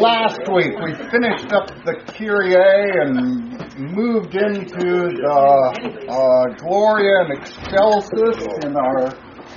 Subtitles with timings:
[0.00, 8.46] Last week we finished up the Kyrie and moved into the uh, Gloria in Excelsis
[8.64, 9.08] in our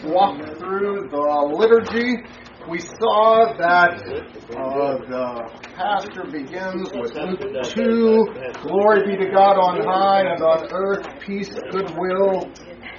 [0.05, 1.17] walk through the
[1.57, 2.23] liturgy.
[2.69, 8.25] We saw that uh, the pastor begins with Luke 2
[8.61, 12.49] Glory be to God on high and on earth, peace, goodwill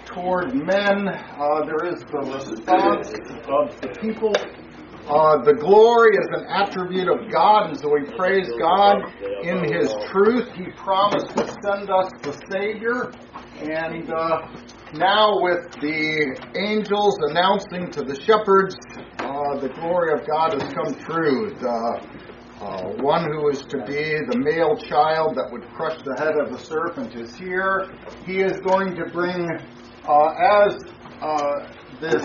[0.05, 1.09] toward men.
[1.09, 3.09] Uh, there is the response
[3.49, 4.35] of the people
[5.09, 9.03] uh, the glory is an attribute of God, and so we praise God
[9.43, 10.49] in His truth.
[10.55, 13.13] He promised to send us the Savior,
[13.61, 14.47] and uh,
[14.95, 18.77] now with the angels announcing to the shepherds,
[19.19, 21.51] uh, the glory of God has come true.
[21.61, 22.23] The
[22.61, 26.53] uh, one who is to be the male child that would crush the head of
[26.53, 27.91] the serpent is here.
[28.25, 29.51] He is going to bring,
[30.07, 30.79] uh, as
[31.21, 31.67] uh,
[32.01, 32.25] this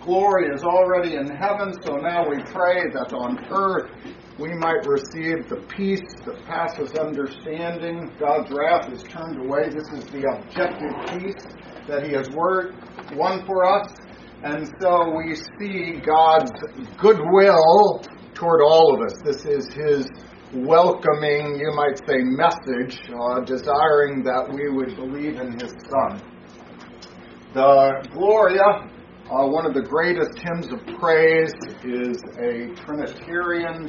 [0.00, 3.90] glory is already in heaven, so now we pray that on earth
[4.38, 8.10] we might receive the peace that passes understanding.
[8.18, 9.68] God's wrath is turned away.
[9.68, 11.44] This is the objective peace
[11.86, 13.86] that He has won for us.
[14.42, 16.50] And so we see God's
[16.96, 19.20] goodwill toward all of us.
[19.22, 20.08] This is His
[20.54, 26.22] welcoming, you might say, message, uh, desiring that we would believe in His Son.
[27.52, 28.88] The Gloria
[29.30, 33.88] uh, one of the greatest hymns of praise is a Trinitarian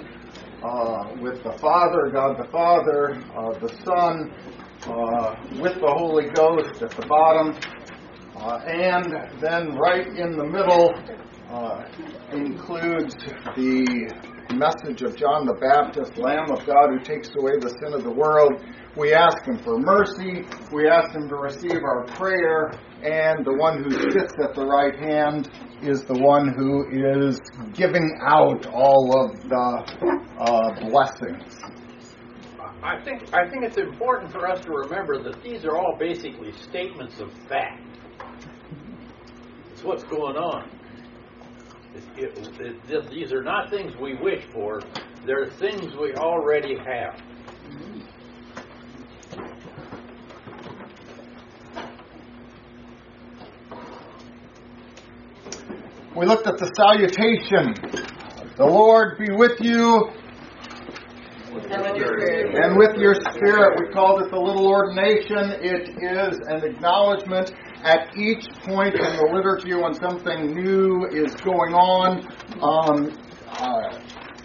[0.62, 4.30] uh, with the Father, God the Father, uh, the Son,
[4.86, 7.58] uh, with the Holy Ghost at the bottom,
[8.36, 10.94] uh, and then right in the middle
[11.50, 11.90] uh,
[12.34, 13.16] includes
[13.56, 14.14] the
[14.54, 18.12] message of John the Baptist, Lamb of God who takes away the sin of the
[18.12, 18.62] world.
[18.96, 20.46] We ask Him for mercy.
[20.72, 24.96] We ask Him to receive our prayer and the one who sits at the right
[24.96, 25.50] hand
[25.82, 27.40] is the one who is
[27.74, 31.58] giving out all of the uh, blessings.
[32.84, 36.52] I think I think it's important for us to remember that these are all basically
[36.52, 37.84] statements of fact.
[39.72, 40.70] It's what's going on.
[41.94, 44.82] It, it, it, these are not things we wish for;
[45.26, 47.20] they're things we already have.
[56.16, 57.72] We looked at the salutation.
[58.58, 60.12] The Lord be with you.
[61.52, 65.56] And with your spirit, we called it the little ordination.
[65.64, 71.74] It is an acknowledgement at each point in the liturgy when something new is going
[71.74, 72.28] on.
[72.60, 73.16] Um,
[73.48, 74.00] uh,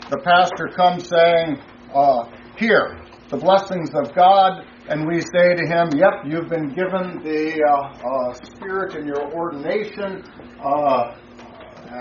[0.08, 1.58] the pastor comes saying,
[1.92, 2.96] uh, Here,
[3.28, 4.64] the blessings of God.
[4.88, 9.34] And we say to him, Yep, you've been given the uh, uh Spirit in your
[9.34, 10.22] ordination.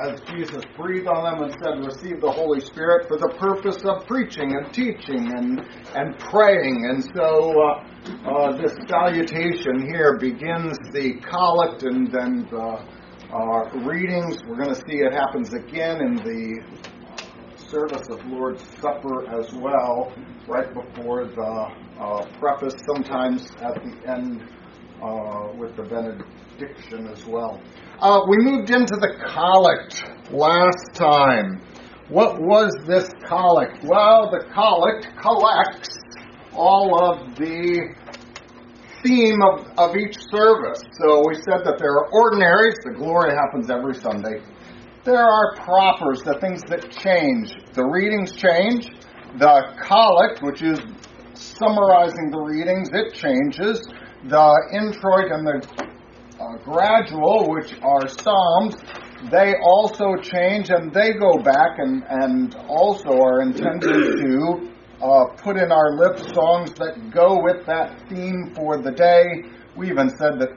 [0.04, 4.06] As Jesus breathed on them and said, Receive the Holy Spirit for the purpose of
[4.06, 5.62] preaching and teaching and,
[5.96, 6.86] and praying.
[6.90, 12.84] And so uh, uh, this salutation here begins the collect and then the
[13.32, 14.44] uh, readings.
[14.46, 16.62] We're going to see it happens again in the
[17.56, 20.14] service of Lord's Supper as well,
[20.48, 24.44] right before the uh, preface, sometimes at the end
[25.02, 27.62] uh, with the benediction as well.
[28.00, 31.62] Uh, we moved into the collect last time.
[32.10, 33.84] What was this collect?
[33.84, 35.98] Well, the collect collects
[36.54, 37.96] all of the
[39.02, 40.84] theme of, of each service.
[41.00, 44.44] So we said that there are ordinaries, the glory happens every Sunday.
[45.06, 47.56] There are propers, the things that change.
[47.74, 48.92] The readings change.
[49.38, 50.80] The collect, which is
[51.34, 53.88] summarizing the readings, it changes.
[54.26, 55.85] The introit and the
[56.46, 58.76] uh, gradual, which are Psalms,
[59.32, 65.58] they also change and they go back and, and also are intended to uh, put
[65.58, 69.24] in our lips songs that go with that theme for the day.
[69.76, 70.50] We even said that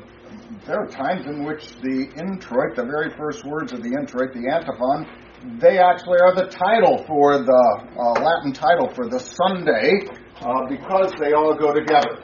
[0.67, 4.51] there are times in which the introit, the very first words of the introit, the
[4.53, 10.03] antiphon, they actually are the title for the uh, Latin title for the Sunday
[10.41, 12.23] uh, because they all go together.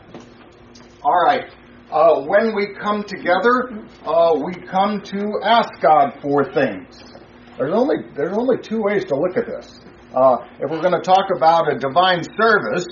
[1.02, 1.50] All right
[1.94, 3.70] uh, when we come together,
[4.04, 7.04] uh, we come to ask God for things.
[7.56, 9.78] There's only there's only two ways to look at this.
[10.12, 12.86] Uh, if we're going to talk about a divine service,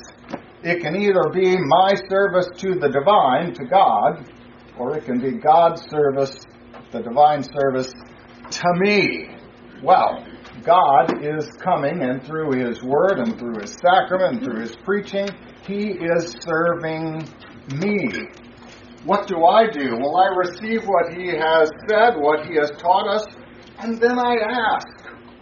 [0.63, 4.31] it can either be my service to the divine, to God,
[4.79, 6.37] or it can be God's service,
[6.93, 7.93] the divine service,
[8.51, 9.31] to me.
[9.83, 10.25] Well,
[10.63, 15.29] God is coming, and through His Word, and through His sacrament, and through His preaching,
[15.67, 17.29] He is serving
[17.75, 18.29] me.
[19.05, 19.97] What do I do?
[19.99, 23.25] Well, I receive what he has said, what he has taught us,
[23.81, 24.87] and then I ask,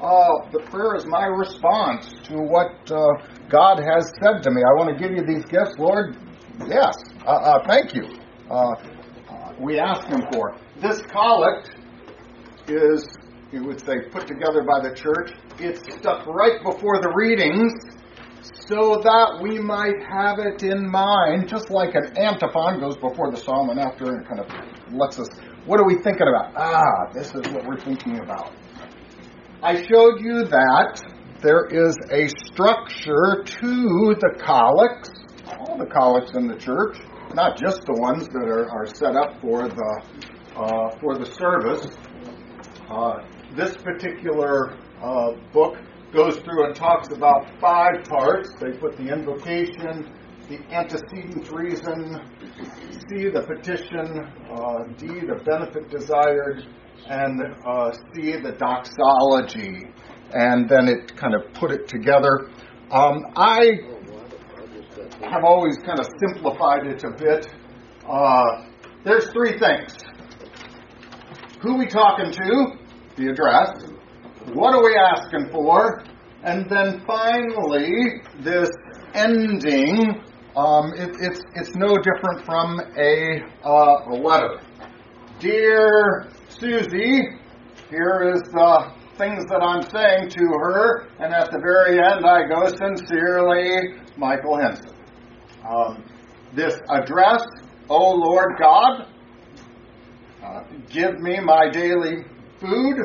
[0.00, 3.04] uh, the prayer is my response to what uh,
[3.50, 4.62] God has said to me.
[4.62, 6.16] I want to give you these gifts, Lord.
[6.66, 6.94] Yes,
[7.26, 8.08] uh, uh thank you.
[8.50, 8.72] Uh,
[9.60, 10.56] we ask Him for.
[10.80, 11.76] This collect
[12.66, 13.06] is,
[13.52, 15.32] you would say, put together by the church.
[15.58, 17.74] It's stuck right before the readings
[18.42, 23.36] so that we might have it in mind, just like an antiphon goes before the
[23.36, 24.46] psalm and after and kind of
[24.92, 25.28] lets us,
[25.66, 26.52] what are we thinking about?
[26.56, 28.52] Ah, this is what we're thinking about.
[29.62, 31.02] I showed you that
[31.42, 35.10] there is a structure to the collects,
[35.46, 36.96] all the collects in the church,
[37.34, 40.02] not just the ones that are, are set up for the
[40.56, 41.86] uh, for the service.
[42.90, 43.20] Uh,
[43.54, 45.76] this particular uh, book
[46.12, 48.50] goes through and talks about five parts.
[48.60, 50.10] They put the invocation,
[50.48, 52.20] the antecedent reason,
[53.08, 54.18] C, the petition,
[54.50, 56.66] uh, D, the benefit desired,
[57.06, 59.86] and uh, C, the doxology.
[60.32, 62.50] And then it kind of put it together.
[62.90, 63.70] Um, I
[65.22, 67.48] have always kind of simplified it a bit.
[68.08, 68.64] Uh,
[69.04, 69.96] there's three things.
[71.62, 72.66] Who we talking to,
[73.16, 73.89] the address,
[74.54, 76.02] what are we asking for?
[76.42, 78.70] And then finally, this
[79.14, 80.22] ending,
[80.56, 84.60] um, it, it's, it's no different from a, uh, a letter.
[85.38, 87.20] Dear Susie,
[87.90, 92.46] here is the things that I'm saying to her, and at the very end I
[92.48, 94.94] go, Sincerely, Michael Henson.
[95.68, 96.04] Um,
[96.54, 97.44] this address,
[97.90, 99.06] O Lord God,
[100.42, 102.24] uh, give me my daily
[102.58, 102.96] food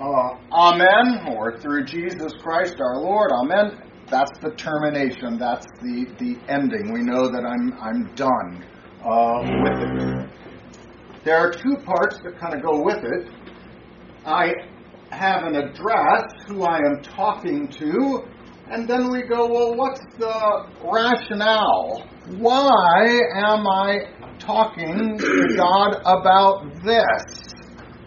[0.00, 3.82] uh, amen, or through Jesus Christ our Lord, amen.
[4.08, 5.38] That's the termination.
[5.38, 6.92] That's the, the ending.
[6.92, 8.64] We know that I'm, I'm done
[9.04, 10.30] uh, with it.
[11.22, 13.30] There are two parts that kind of go with it.
[14.24, 14.52] I
[15.10, 18.22] have an address, who I am talking to,
[18.70, 22.08] and then we go, well, what's the rationale?
[22.38, 24.08] Why am I
[24.38, 27.54] talking to God about this?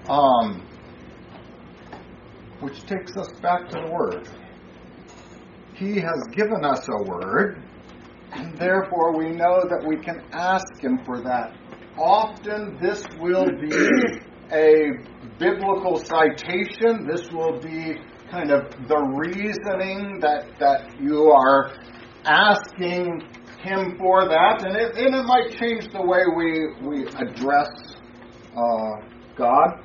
[0.09, 0.65] Um,
[2.63, 4.29] which takes us back to the Word.
[5.75, 7.61] He has given us a Word,
[8.31, 11.57] and therefore we know that we can ask Him for that.
[11.97, 13.75] Often this will be
[14.51, 14.91] a
[15.37, 17.95] biblical citation, this will be
[18.31, 21.73] kind of the reasoning that, that you are
[22.23, 23.21] asking
[23.61, 27.69] Him for that, and it, and it might change the way we, we address
[28.55, 29.05] uh,
[29.35, 29.83] God.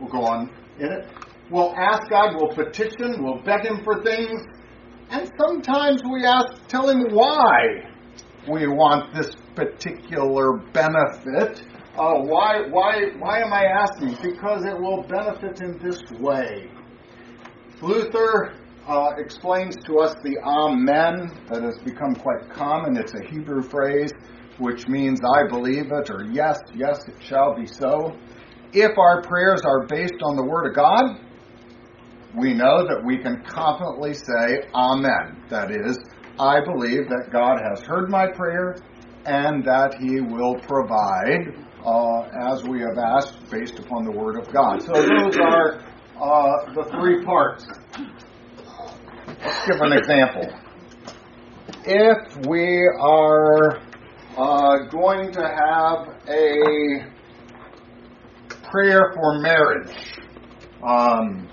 [0.00, 1.23] We'll go on in it.
[1.50, 4.40] We'll ask God, we'll petition, we'll beg Him for things,
[5.10, 7.90] and sometimes we ask, tell Him why
[8.50, 11.62] we want this particular benefit.
[11.96, 14.16] Uh, why, why, why am I asking?
[14.22, 16.70] Because it will benefit in this way.
[17.80, 18.54] Luther
[18.88, 22.96] uh, explains to us the Amen that has become quite common.
[22.96, 24.12] It's a Hebrew phrase
[24.58, 28.16] which means I believe it or yes, yes, it shall be so.
[28.72, 31.20] If our prayers are based on the Word of God,
[32.36, 35.42] we know that we can confidently say, Amen.
[35.50, 35.98] That is,
[36.38, 38.76] I believe that God has heard my prayer
[39.24, 41.54] and that He will provide
[41.84, 44.82] uh, as we have asked based upon the Word of God.
[44.82, 45.80] So those are
[46.20, 47.66] uh, the three parts.
[49.26, 50.48] Let's give an example.
[51.86, 53.78] If we are
[54.36, 57.12] uh, going to have a
[58.62, 59.94] prayer for marriage,
[60.82, 61.48] um,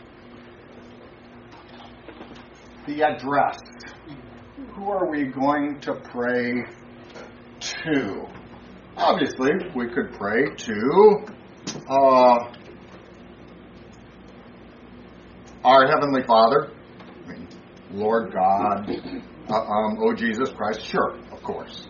[2.95, 3.57] the address.
[4.75, 6.63] Who are we going to pray
[7.59, 8.27] to?
[8.97, 11.25] Obviously, we could pray to
[11.89, 12.51] uh,
[15.63, 16.71] our Heavenly Father,
[17.91, 18.89] Lord God,
[19.49, 21.87] uh, um, oh Jesus Christ, sure, of course.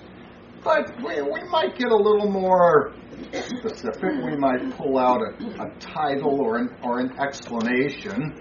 [0.64, 2.94] But we, we might get a little more
[3.34, 4.04] specific.
[4.24, 8.40] We might pull out a, a title or an, or an explanation.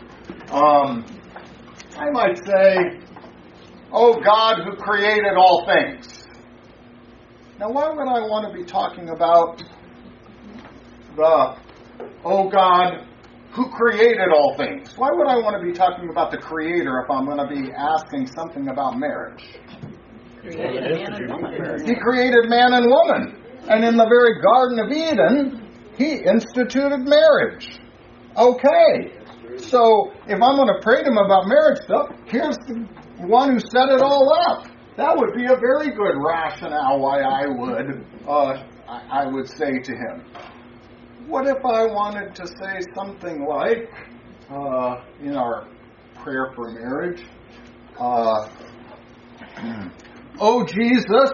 [0.51, 1.20] Um,
[2.01, 2.99] I might say,
[3.93, 6.25] Oh God who created all things.
[7.59, 9.63] Now, why would I want to be talking about
[11.15, 11.57] the,
[12.25, 13.07] oh God
[13.53, 14.97] who created all things?
[14.97, 17.73] Why would I want to be talking about the Creator if I'm going to be
[17.73, 19.45] asking something about marriage?
[20.41, 21.87] Created man and woman.
[21.87, 23.43] He created man and woman.
[23.69, 27.81] And in the very Garden of Eden, He instituted marriage.
[28.39, 29.20] Okay.
[29.59, 32.87] So if I'm going to pray to him about marriage stuff, here's the
[33.27, 34.67] one who set it all up.
[34.97, 39.93] That would be a very good rationale why I would uh, I would say to
[39.93, 40.25] him.
[41.27, 43.89] What if I wanted to say something like,
[44.51, 45.69] uh, in our
[46.17, 47.23] prayer for marriage.
[47.99, 48.49] Uh,
[50.41, 51.31] oh, Jesus,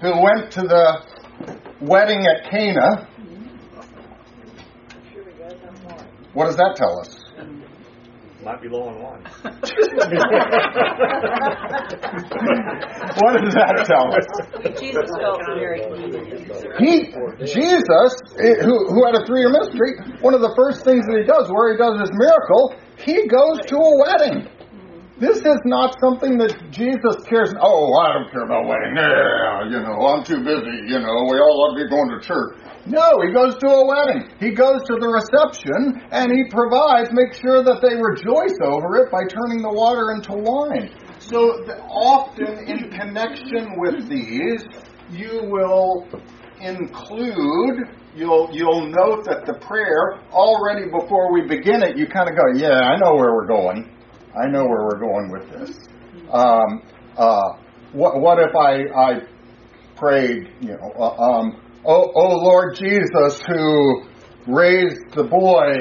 [0.00, 1.04] who went to the
[1.80, 3.08] wedding at Cana.
[6.38, 7.18] What does that tell us?
[8.44, 9.24] Might be low on wine.
[9.26, 9.42] what
[13.42, 14.22] does that tell us?
[14.78, 16.46] Jesus felt Mary needed him.
[16.78, 17.10] He,
[17.42, 21.26] Jesus, eh, who, who had a three-year ministry, one of the first things that he
[21.26, 24.46] does, where he does his miracle, he goes to a wedding.
[25.18, 27.52] This is not something that Jesus cares.
[27.60, 28.94] Oh, I don't care about wedding.
[28.94, 30.86] Yeah, you know, I'm too busy.
[30.86, 32.54] You know, we all ought to be going to church.
[32.86, 34.30] No, he goes to a wedding.
[34.38, 39.10] He goes to the reception and he provides, make sure that they rejoice over it
[39.10, 40.94] by turning the water into wine.
[41.18, 44.62] So often in connection with these,
[45.10, 46.06] you will
[46.60, 52.34] include you'll you'll note that the prayer already before we begin it you kind of
[52.34, 53.88] go yeah i know where we're going
[54.42, 55.76] i know where we're going with this
[56.32, 56.82] um,
[57.16, 57.48] uh,
[57.92, 59.20] what, what if i i
[59.96, 64.04] prayed you know uh, um, oh, oh lord jesus who
[64.46, 65.72] raised the boy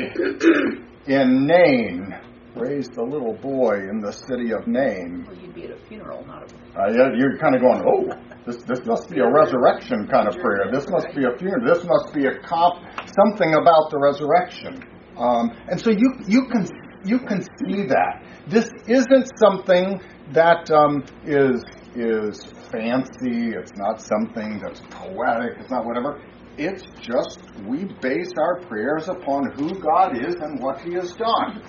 [1.08, 2.14] in nain
[2.56, 6.26] raised the little boy in the city of nain Well, you'd be at a funeral,
[6.26, 6.80] not a.
[6.80, 10.36] uh, yeah, you're kind of going, oh, this, this must be a resurrection kind of
[10.42, 10.72] prayer.
[10.72, 11.64] This must be a funeral.
[11.72, 14.84] This must be a comp, something about the resurrection.
[15.18, 16.68] Um, and so you you can
[17.06, 20.02] you can see that this isn't something
[20.32, 21.64] that um, is
[21.96, 23.52] is fancy.
[23.56, 25.60] It's not something that's poetic.
[25.60, 26.22] It's not whatever.
[26.58, 31.62] It's just we base our prayers upon who God is and what He has done.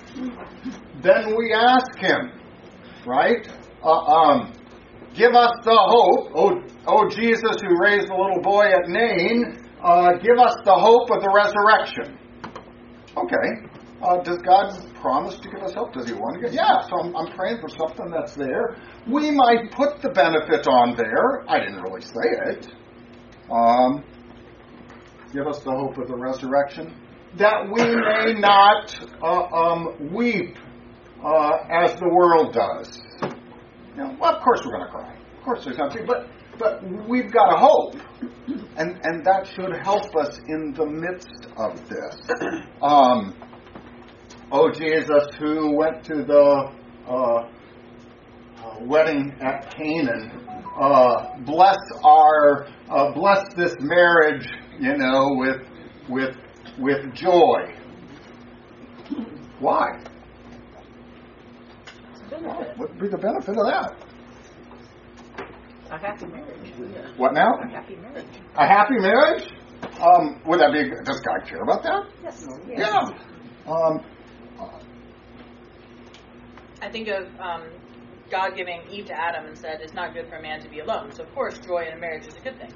[1.01, 2.31] Then we ask Him,
[3.05, 3.47] right?
[3.83, 4.53] Uh, um,
[5.13, 6.31] give us the hope.
[6.35, 11.09] Oh, oh, Jesus, who raised the little boy at Nain, uh, give us the hope
[11.11, 12.17] of the resurrection.
[13.15, 13.68] Okay.
[14.01, 15.93] Uh, does God promise to give us hope?
[15.93, 16.53] Does He want to give?
[16.53, 16.87] Yeah.
[16.87, 18.77] So I'm, I'm praying for something that's there.
[19.07, 21.49] We might put the benefit on there.
[21.49, 22.67] I didn't really say it.
[23.51, 24.03] Um,
[25.33, 26.93] give us the hope of the resurrection,
[27.37, 30.57] that we may not uh, um, weep
[31.23, 33.01] uh, as the world does.
[33.21, 35.15] You know, well, of course we're going to cry.
[35.37, 37.95] Of course there's something, but but we've got a hope,
[38.77, 42.15] and and that should help us in the midst of this.
[42.81, 43.35] Um,
[44.51, 46.71] oh Jesus, who went to the
[47.07, 47.49] uh, uh,
[48.81, 50.31] wedding at Cana,
[50.79, 54.47] uh, bless our uh, bless this marriage,
[54.79, 55.61] you know, with
[56.09, 56.35] with
[56.77, 57.73] with joy.
[59.59, 59.87] Why?
[62.29, 63.95] What would be the benefit of that?
[65.91, 66.73] A happy marriage.
[66.93, 67.17] Yeah.
[67.17, 67.49] What now?
[67.61, 68.25] A happy marriage.
[68.55, 69.49] A happy marriage?
[69.99, 70.89] Um, would that be?
[71.03, 72.03] Does God care about that?
[72.23, 72.47] Yes.
[72.67, 73.09] Yeah.
[73.67, 74.05] Um,
[76.81, 77.63] I think of um,
[78.31, 80.79] God giving Eve to Adam and said, "It's not good for a man to be
[80.79, 82.71] alone." So of course, joy in a marriage is a good thing.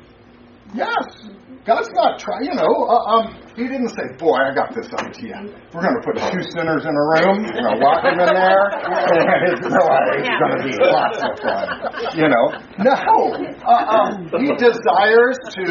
[0.73, 1.29] yes.
[1.65, 2.43] God's not trying.
[2.43, 5.39] You know, uh, um, He didn't say, "Boy, I got this idea.
[5.71, 7.43] We're going to put two sinners in a room.
[7.47, 8.63] We're going to lock them in there.
[8.83, 12.45] And it's, it's going to be lots of fun." You know,
[12.83, 12.99] no.
[13.63, 15.63] Uh, um, he desires to.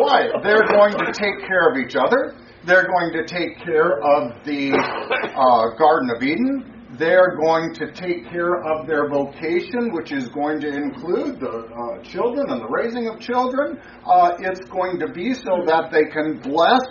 [0.00, 0.32] Why?
[0.42, 2.32] They're going to take care of each other.
[2.64, 6.71] They're going to take care of the uh, Garden of Eden.
[6.98, 12.02] They're going to take care of their vocation, which is going to include the uh,
[12.02, 13.80] children and the raising of children.
[14.04, 16.82] Uh, it's going to be so that they can bless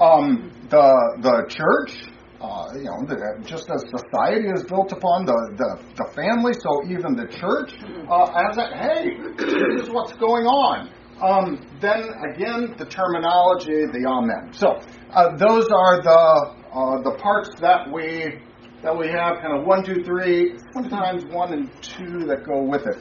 [0.00, 2.10] um, the the church.
[2.40, 6.88] Uh, you know, the, just as society is built upon the, the, the family, so
[6.88, 7.76] even the church,
[8.08, 10.88] uh, as a hey, this is what's going on.
[11.20, 14.54] Um, then again, the terminology, the amen.
[14.54, 14.80] So
[15.12, 18.40] uh, those are the uh, the parts that we
[18.82, 22.86] that we have, kind of one, two, three, sometimes one and two that go with
[22.86, 22.96] it.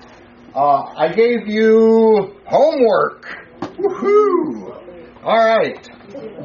[0.55, 3.25] Uh, I gave you homework.
[3.61, 5.23] Woohoo!
[5.23, 5.89] All right,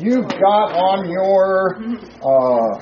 [0.00, 1.78] you've got on your
[2.22, 2.80] uh,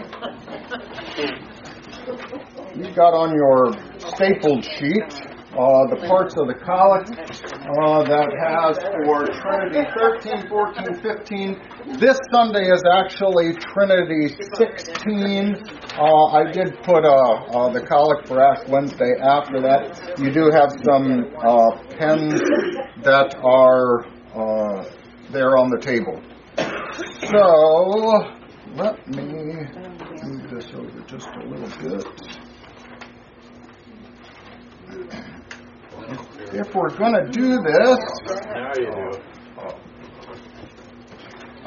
[2.74, 8.80] you've got on your stapled sheet uh, the parts of the collect uh, that has
[9.04, 12.00] for Trinity 13, 14, 15.
[12.00, 15.56] This Sunday is actually Trinity 16.
[15.98, 20.18] Uh, I did put uh, uh, the collect for Ash Wednesday after that.
[20.18, 22.40] You do have some uh, pens
[23.04, 24.06] that are
[25.32, 26.16] there on the table.
[27.28, 28.42] So,
[28.74, 29.22] let me
[30.22, 31.68] move this over just a little
[31.98, 32.42] bit.
[36.54, 37.98] If we're going to do this,
[38.54, 39.20] Now you do.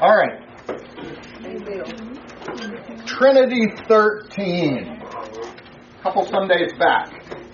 [0.00, 0.42] all right.
[3.06, 5.02] Trinity 13.
[5.98, 7.08] A couple Sundays back.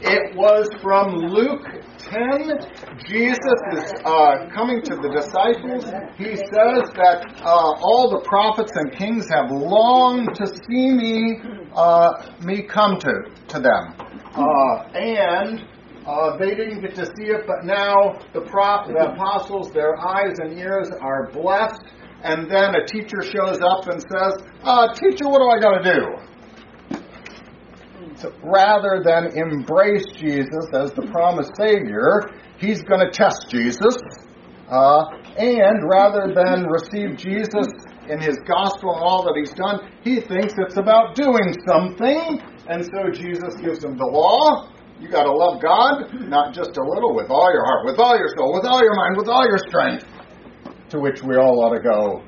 [0.05, 1.63] It was from Luke
[1.99, 2.51] 10.
[3.07, 3.39] Jesus
[3.73, 5.85] is uh, coming to the disciples.
[6.19, 11.41] He says that uh, all the prophets and kings have longed to see me,
[11.75, 12.11] uh,
[12.43, 13.13] me come to,
[13.49, 13.95] to them.
[14.35, 15.65] Uh, and
[16.07, 20.39] uh, they didn't get to see it, but now the, pro- the apostles, their eyes
[20.39, 21.83] and ears are blessed.
[22.25, 25.95] And then a teacher shows up and says, uh, Teacher, what do I got to
[25.95, 26.17] do?
[28.17, 33.97] So rather than embrace Jesus as the promised Savior, he's going to test Jesus.
[34.69, 35.05] Uh,
[35.37, 37.67] and rather than receive Jesus
[38.09, 42.41] in his gospel and all that he's done, he thinks it's about doing something.
[42.69, 44.72] And so Jesus gives him the law.
[45.03, 48.17] You got to love God, not just a little, with all your heart, with all
[48.17, 50.07] your soul, with all your mind, with all your strength.
[50.91, 52.23] To which we all ought to go,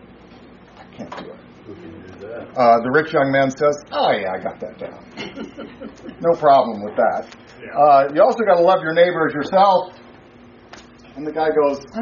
[0.77, 1.39] I can't do it.
[1.67, 2.59] Who can do that?
[2.59, 5.07] Uh, the rich young man says, Oh, yeah, I got that down.
[6.21, 7.37] no problem with that.
[7.79, 9.95] Uh, you also got to love your neighbor as yourself.
[11.17, 11.79] And the guy goes,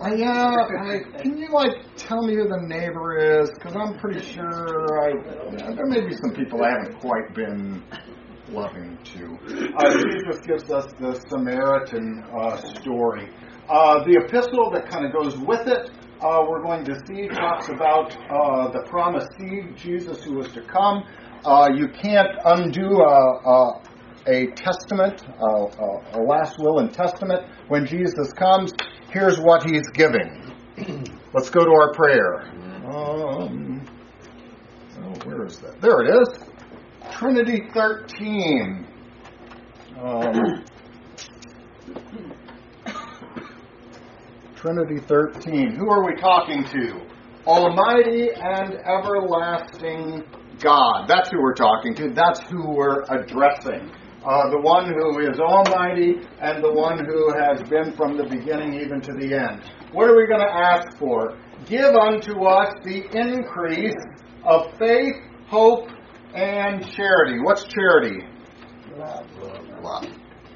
[0.00, 3.50] uh, yeah, I, can you like tell me who the neighbor is?
[3.50, 5.12] Because I'm pretty sure I,
[5.74, 7.82] there may be some people I haven't quite been
[8.48, 9.38] loving to.
[9.76, 13.28] Uh, Jesus gives us the Samaritan uh, story.
[13.68, 15.90] Uh, the epistle that kind of goes with it,
[16.20, 20.62] uh, we're going to see, talks about uh, the promised seed, Jesus who was to
[20.62, 21.02] come.
[21.44, 23.82] Uh, you can't undo a, a,
[24.26, 27.46] a testament, a, a, a last will and testament.
[27.68, 28.72] When Jesus comes,
[29.10, 30.54] here's what he's giving.
[31.34, 32.42] Let's go to our prayer.
[32.86, 33.84] Um,
[34.98, 35.80] oh, where is that?
[35.80, 36.28] There it is.
[37.12, 38.86] Trinity 13.
[40.00, 40.64] Um,
[44.56, 45.76] Trinity 13.
[45.76, 47.00] Who are we talking to?
[47.46, 50.22] Almighty and everlasting
[50.60, 51.06] God.
[51.08, 52.10] That's who we're talking to.
[52.14, 53.90] That's who we're addressing.
[54.24, 58.74] Uh, the one who is almighty and the one who has been from the beginning
[58.74, 59.62] even to the end.
[59.92, 61.36] What are we going to ask for?
[61.66, 63.98] Give unto us the increase
[64.44, 65.14] of faith,
[65.48, 65.88] hope,
[66.34, 67.40] and charity.
[67.42, 68.24] What's charity?
[68.96, 69.26] Love.
[69.82, 70.06] Love.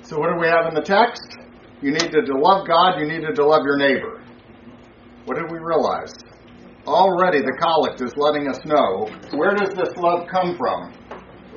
[0.02, 1.36] So, what do we have in the text?
[1.82, 4.22] You needed to love God, you needed to love your neighbor.
[5.24, 6.14] What did we realize?
[6.86, 10.94] Already the collect is letting us know where does this love come from?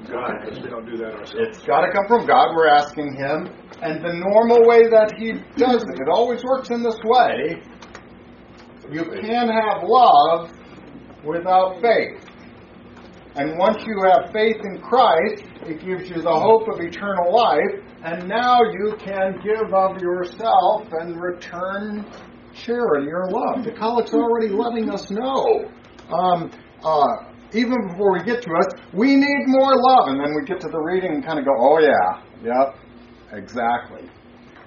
[0.08, 1.36] God, because we don't do that ourselves.
[1.36, 2.56] It's got to come from God.
[2.56, 3.50] We're asking Him.
[3.82, 7.62] And the normal way that He does it, it always works in this way.
[8.92, 10.52] You can have love
[11.24, 12.26] without faith.
[13.36, 17.86] And once you have faith in Christ, it gives you the hope of eternal life.
[18.04, 22.06] And now you can give of yourself and return
[22.54, 23.64] charity or love.
[23.66, 25.72] The collect's already letting us know.
[26.12, 26.52] Um,
[26.84, 30.10] uh, even before we get to us, we need more love.
[30.10, 32.76] And then we get to the reading and kind of go, oh, yeah, yep,
[33.32, 34.10] exactly.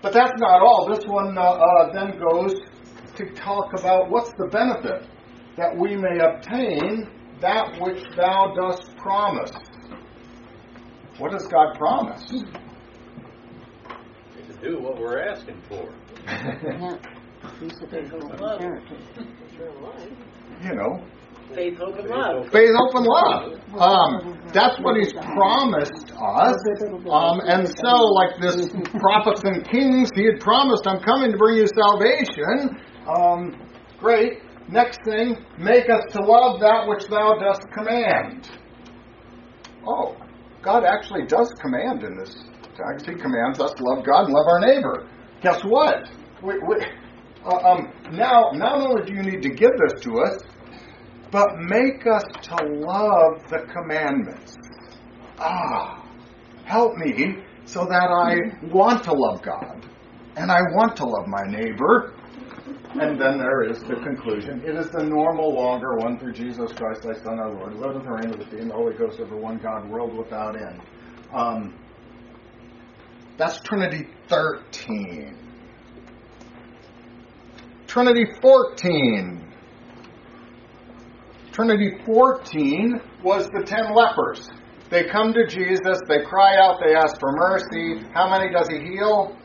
[0.03, 0.89] But that's not all.
[0.93, 2.55] This one uh, uh, then goes
[3.17, 5.07] to talk about what's the benefit
[5.57, 7.09] that we may obtain
[7.41, 9.53] that which thou dost promise.
[11.19, 12.27] What does God promise?
[14.47, 15.93] To do what we're asking for.
[20.63, 21.05] you know,
[21.55, 22.49] Faith, hope, and love.
[22.51, 23.53] faith, hope, and love.
[23.79, 26.57] Um, that's what He's promised us.
[27.11, 28.69] Um, and so, like this
[29.01, 33.61] prophets and kings, He had promised, "I'm coming to bring you salvation." Um,
[33.99, 34.41] great.
[34.69, 38.49] Next thing, make us to love that which Thou dost command.
[39.87, 40.17] Oh,
[40.63, 42.45] God actually does command in this
[42.77, 43.07] text.
[43.07, 45.09] He commands us to love God and love our neighbor.
[45.43, 46.09] Guess what?
[46.43, 46.77] We, we,
[47.45, 50.39] uh, um, now, not only do you need to give this to us,
[51.33, 54.59] but make us to love the commandments.
[55.39, 56.07] Ah,
[56.65, 59.85] help me so that I want to love God
[60.37, 62.15] and I want to love my neighbor.
[63.01, 64.63] And then there is the conclusion.
[64.63, 68.15] It is the normal, longer one through Jesus Christ, thy Son, our Lord, liveth and
[68.15, 70.83] reigneth with thee in the Holy Ghost over one God, world without end.
[71.33, 71.75] Um,
[73.39, 75.39] that's Trinity 13.
[77.87, 79.42] Trinity 14.
[81.53, 84.49] Trinity 14 was the ten lepers.
[84.91, 88.07] They come to Jesus, they cry out, they ask for mercy.
[88.15, 89.37] How many does he heal?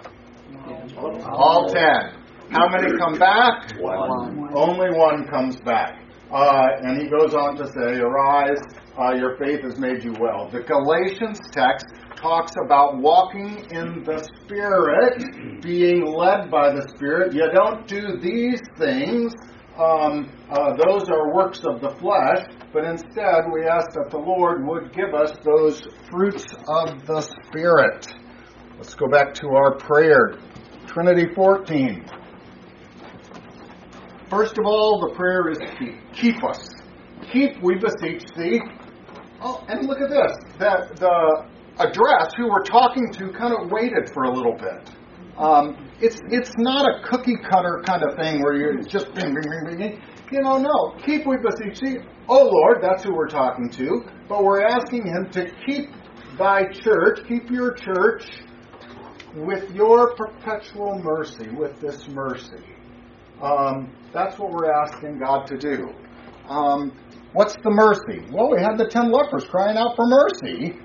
[1.26, 2.14] All ten.
[2.52, 3.74] How many come back?
[3.80, 4.50] One.
[4.56, 6.02] Only one comes back.
[6.32, 8.60] Uh, and he goes on to say, Arise,
[9.00, 10.50] uh, your faith has made you well.
[10.50, 17.34] The Galatians text talks about walking in the Spirit, being led by the Spirit.
[17.34, 19.34] You don't do these things
[19.80, 24.66] um, uh, those are works of the flesh, but instead we ask that the Lord
[24.66, 28.08] would give us those fruits of the Spirit.
[28.78, 30.40] Let's go back to our prayer.
[30.88, 32.06] Trinity 14.
[34.30, 36.14] First of all, the prayer is keep.
[36.14, 36.70] Keep us.
[37.32, 38.60] Keep, we beseech thee.
[39.42, 40.38] Oh, and look at this.
[40.58, 41.48] That the
[41.80, 44.90] address who we're talking to kind of waited for a little bit.
[45.38, 49.44] Um, it's it's not a cookie cutter kind of thing where you're just bing, bing,
[49.68, 50.02] bing, bing.
[50.32, 50.96] You know, no.
[51.06, 51.98] Keep, we beseech thee.
[52.28, 54.04] Oh Lord, that's who we're talking to.
[54.28, 55.90] But we're asking Him to keep
[56.38, 58.26] thy church, keep your church
[59.36, 62.64] with your perpetual mercy, with this mercy.
[63.42, 65.90] Um, that's what we're asking God to do.
[66.50, 66.92] Um,
[67.34, 68.26] what's the mercy?
[68.32, 70.76] Well, we had the ten lepers crying out for mercy.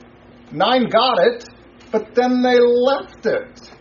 [0.52, 1.44] Nine got it,
[1.90, 3.72] but then they left it.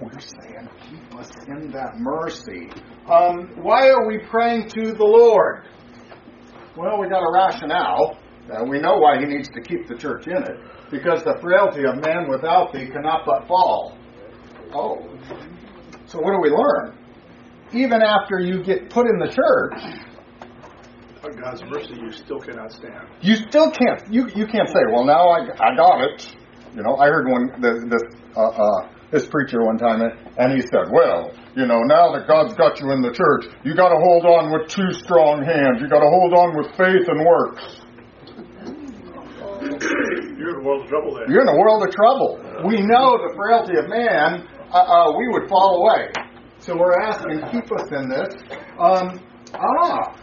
[0.00, 2.70] We're saying, keep us in that mercy.
[3.06, 5.66] Um, why are we praying to the Lord?
[6.76, 8.16] Well, we got a rationale.
[8.50, 10.56] Uh, we know why He needs to keep the church in it.
[10.90, 13.96] Because the frailty of man without thee cannot but fall.
[14.72, 14.98] Oh.
[16.06, 16.96] So what do we learn?
[17.72, 20.00] Even after you get put in the church,
[21.22, 23.06] By God's mercy, you still cannot stand.
[23.20, 26.34] you still can't you you can't say, well now I, I got it.
[26.74, 28.02] You know, I heard one this this
[28.36, 32.54] uh, uh, this preacher one time, and he said, well, you know, now that God's
[32.54, 35.80] got you in the church, you got to hold on with two strong hands.
[35.80, 37.80] You got to hold on with faith and works.
[40.38, 41.30] You're in a world of trouble there.
[41.30, 42.38] You're in a world of trouble.
[42.66, 44.46] We know the frailty of man.
[44.72, 46.12] Uh, uh, we would fall away.
[46.58, 48.34] So we're asking, keep us in this.
[48.78, 49.20] Um,
[49.54, 50.14] ah,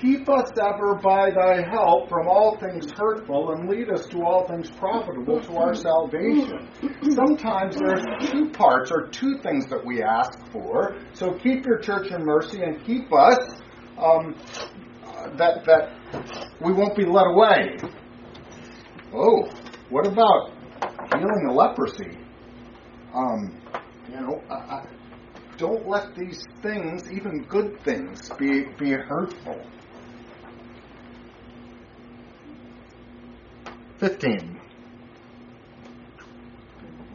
[0.00, 4.46] keep us ever by thy help from all things hurtful, and lead us to all
[4.48, 6.68] things profitable to our salvation.
[7.10, 10.96] Sometimes there's two parts or two things that we ask for.
[11.12, 13.60] So keep your church in mercy and keep us
[13.98, 14.34] um,
[15.36, 15.92] that that
[16.60, 17.76] we won't be led away.
[19.12, 19.48] Oh,
[19.90, 20.52] what about
[21.12, 22.18] healing the leprosy?
[23.14, 23.60] Um,
[24.08, 24.86] you know, I, I,
[25.56, 29.60] don't let these things, even good things, be be hurtful.
[34.00, 34.58] Fifteen.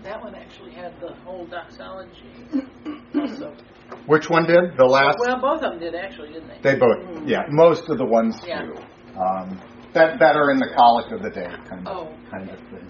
[0.03, 2.29] That one actually had the whole doxology
[3.15, 3.55] also.
[4.05, 4.77] Which one did?
[4.77, 5.17] The last.
[5.19, 6.73] Well, both of them did actually, didn't they?
[6.73, 7.27] They both.
[7.27, 8.65] Yeah, most of the ones Yeah.
[8.67, 8.75] do.
[9.19, 9.59] Um,
[9.93, 12.09] that that are in the collect of the day kind of Oh.
[12.29, 12.87] kind of thing.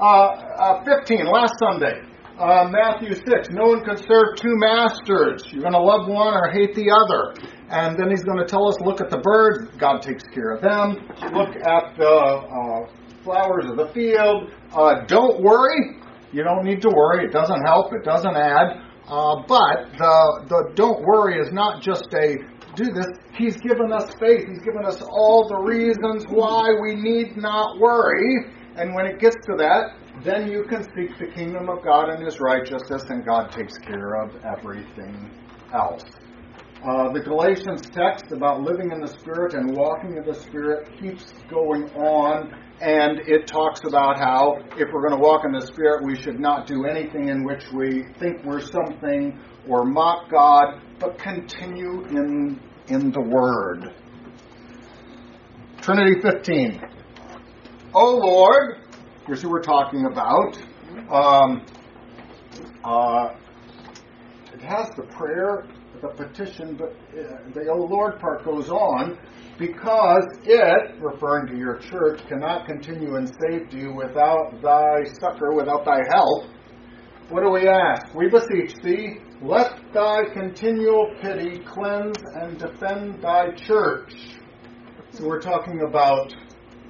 [0.00, 1.26] Uh, uh, Fifteen.
[1.26, 2.02] Last Sunday.
[2.38, 5.42] Uh, Matthew 6, no one can serve two masters.
[5.50, 7.34] You're going to love one or hate the other.
[7.68, 10.60] And then he's going to tell us look at the birds, God takes care of
[10.62, 11.04] them.
[11.34, 12.86] Look at the uh,
[13.28, 14.50] flowers of the field.
[14.72, 16.00] Uh, don't worry.
[16.32, 17.24] You don't need to worry.
[17.26, 18.80] It doesn't help, it doesn't add.
[19.06, 22.36] Uh, but the, the don't worry is not just a
[22.74, 23.06] do this.
[23.36, 24.46] He's given us faith.
[24.48, 28.52] He's given us all the reasons why we need not worry.
[28.76, 32.24] And when it gets to that, then you can seek the kingdom of God and
[32.24, 35.30] His righteousness, and God takes care of everything
[35.74, 36.04] else.
[36.84, 41.32] Uh, the Galatians text about living in the Spirit and walking in the Spirit keeps
[41.50, 46.04] going on, and it talks about how if we're going to walk in the Spirit,
[46.04, 51.18] we should not do anything in which we think we're something or mock God, but
[51.18, 53.92] continue in in the Word.
[55.80, 56.80] Trinity 15.
[57.92, 58.78] Oh Lord,
[59.26, 60.56] here's who we're talking about.
[61.10, 61.66] Um,
[62.84, 63.34] uh,
[64.54, 65.66] it has the prayer,
[66.00, 69.18] the petition, but uh, the O Lord part goes on
[69.58, 76.00] because it, referring to your church, cannot continue in safety without thy succor, without thy
[76.12, 76.46] help.
[77.28, 78.14] What do we ask?
[78.14, 84.14] We beseech thee, let thy continual pity cleanse and defend thy church.
[85.10, 86.34] So we're talking about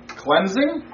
[0.09, 0.92] cleansing.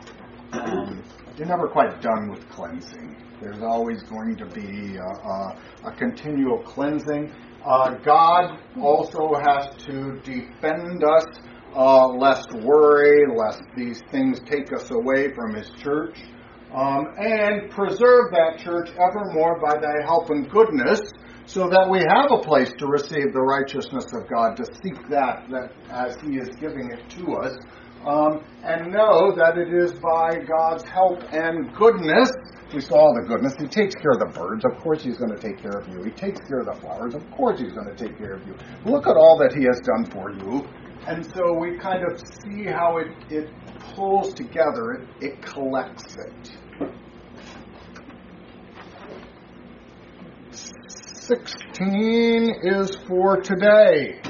[1.37, 3.16] You're never quite done with cleansing.
[3.40, 7.33] There's always going to be a, a, a continual cleansing.
[7.64, 11.24] Uh, God also has to defend us,
[11.74, 16.18] uh, lest worry, lest these things take us away from His church,
[16.74, 21.00] um, and preserve that church evermore by Thy help and goodness,
[21.46, 25.46] so that we have a place to receive the righteousness of God, to seek that,
[25.50, 27.57] that as He is giving it to us
[28.07, 32.31] um, and know that it is by God's help and goodness.
[32.74, 33.54] We saw all the goodness.
[33.56, 34.64] He takes care of the birds.
[34.64, 36.02] Of course, He's going to take care of you.
[36.02, 37.14] He takes care of the flowers.
[37.14, 38.56] Of course, He's going to take care of you.
[38.84, 40.66] Look at all that He has done for you.
[41.06, 43.48] And so we kind of see how it, it
[43.94, 46.50] pulls together, it, it collects it.
[50.50, 54.20] 16 is for today.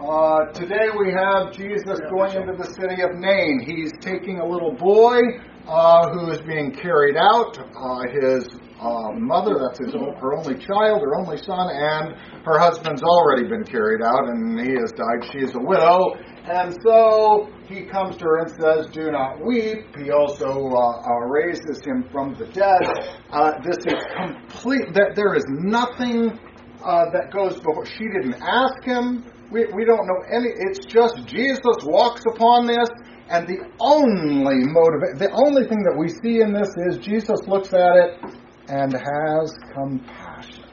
[0.00, 3.60] Uh, today we have Jesus going into the city of Nain.
[3.60, 5.20] He's taking a little boy
[5.66, 7.58] uh, who is being carried out.
[7.58, 8.48] Uh, his
[8.80, 13.64] uh, mother, that's his her only child, her only son, and her husband's already been
[13.64, 15.28] carried out, and he has died.
[15.32, 19.96] She is a widow, and so he comes to her and says, "Do not weep."
[19.96, 22.82] He also uh, uh, raises him from the dead.
[23.30, 24.92] Uh, this is complete.
[24.94, 26.38] There, there is nothing
[26.84, 27.84] that goes before.
[27.86, 29.24] She didn't ask him.
[29.50, 30.48] We, we don't know any.
[30.48, 32.88] It's just Jesus walks upon this,
[33.28, 37.72] and the only motive, the only thing that we see in this is Jesus looks
[37.72, 38.20] at it
[38.68, 40.64] and has compassion.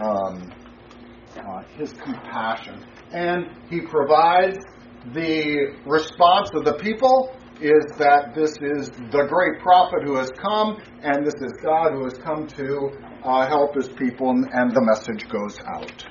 [0.00, 0.52] Um,
[1.36, 4.58] uh, his compassion, and he provides
[5.12, 10.80] the response of the people is that this is the great prophet who has come,
[11.02, 12.90] and this is God who has come to
[13.24, 16.06] uh, help his people, and, and the message goes out.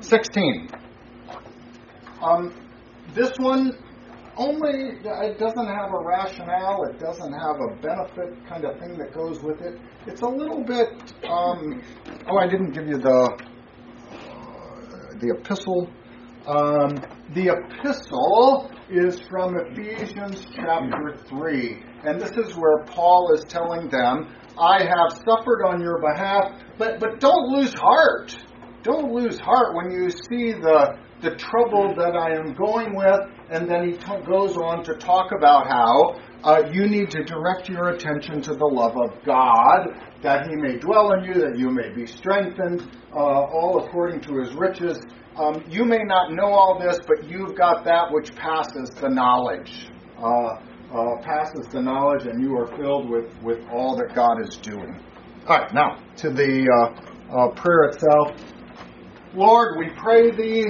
[0.00, 0.68] 16.
[2.20, 2.54] Um,
[3.14, 3.72] this one
[4.36, 9.14] only, it doesn't have a rationale, it doesn't have a benefit kind of thing that
[9.14, 9.78] goes with it.
[10.06, 10.88] It's a little bit,
[11.28, 11.82] um,
[12.28, 13.30] oh, I didn't give you the,
[14.12, 15.88] uh, the epistle.
[16.46, 16.94] Um,
[17.34, 21.82] the epistle is from Ephesians chapter 3.
[22.04, 27.00] And this is where Paul is telling them, I have suffered on your behalf, but,
[27.00, 28.36] but don't lose heart.
[28.82, 33.35] Don't lose heart when you see the, the trouble that I am going with.
[33.50, 37.68] And then he t- goes on to talk about how uh, you need to direct
[37.68, 39.88] your attention to the love of God,
[40.22, 44.38] that he may dwell in you, that you may be strengthened, uh, all according to
[44.38, 44.98] his riches.
[45.36, 49.88] Um, you may not know all this, but you've got that which passes the knowledge.
[50.18, 50.60] Uh,
[50.92, 55.00] uh, passes the knowledge, and you are filled with, with all that God is doing.
[55.48, 58.36] All right, now to the uh, uh, prayer itself.
[59.34, 60.64] Lord, we pray thee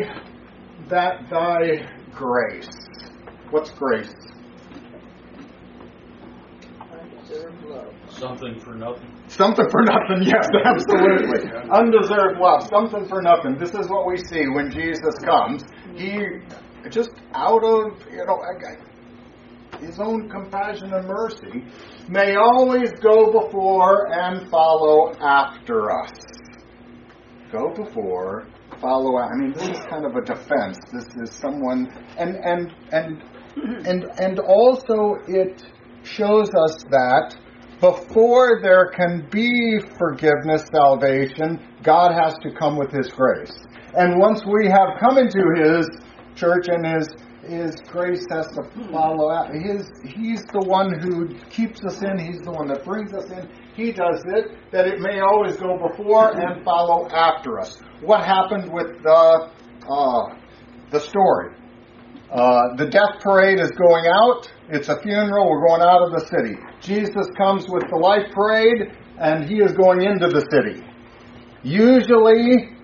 [0.89, 2.69] that thy grace.
[3.51, 4.13] What's grace?
[6.91, 7.93] Undeserved love.
[8.09, 9.13] Something for nothing.
[9.29, 11.51] Something for nothing, yes, absolutely.
[11.71, 13.57] Undeserved love, something for nothing.
[13.59, 15.63] This is what we see when Jesus comes.
[15.95, 16.19] He,
[16.91, 18.43] just out of, you know,
[19.81, 21.65] his own compassion and mercy,
[22.09, 26.13] may always go before and follow after us.
[27.53, 28.47] Go before,
[28.81, 29.19] follow.
[29.19, 29.31] Out.
[29.33, 30.79] I mean, this is kind of a defense.
[30.93, 33.23] This is someone, and and and
[33.87, 35.63] and and also it
[36.03, 37.37] shows us that
[37.81, 43.55] before there can be forgiveness, salvation, God has to come with His grace.
[43.97, 45.89] And once we have come into His
[46.35, 47.09] church and His
[47.49, 49.55] his grace has to follow out.
[49.55, 52.19] His, he's the one who keeps us in.
[52.19, 53.49] He's the one that brings us in.
[53.77, 57.79] He does it that it may always go before and follow after us.
[58.01, 59.51] What happened with the
[59.89, 60.35] uh,
[60.91, 61.55] the story?
[62.31, 64.51] Uh, the death parade is going out.
[64.71, 65.49] It's a funeral.
[65.51, 66.57] We're going out of the city.
[66.81, 70.83] Jesus comes with the life parade, and he is going into the city.
[71.63, 72.75] Usually,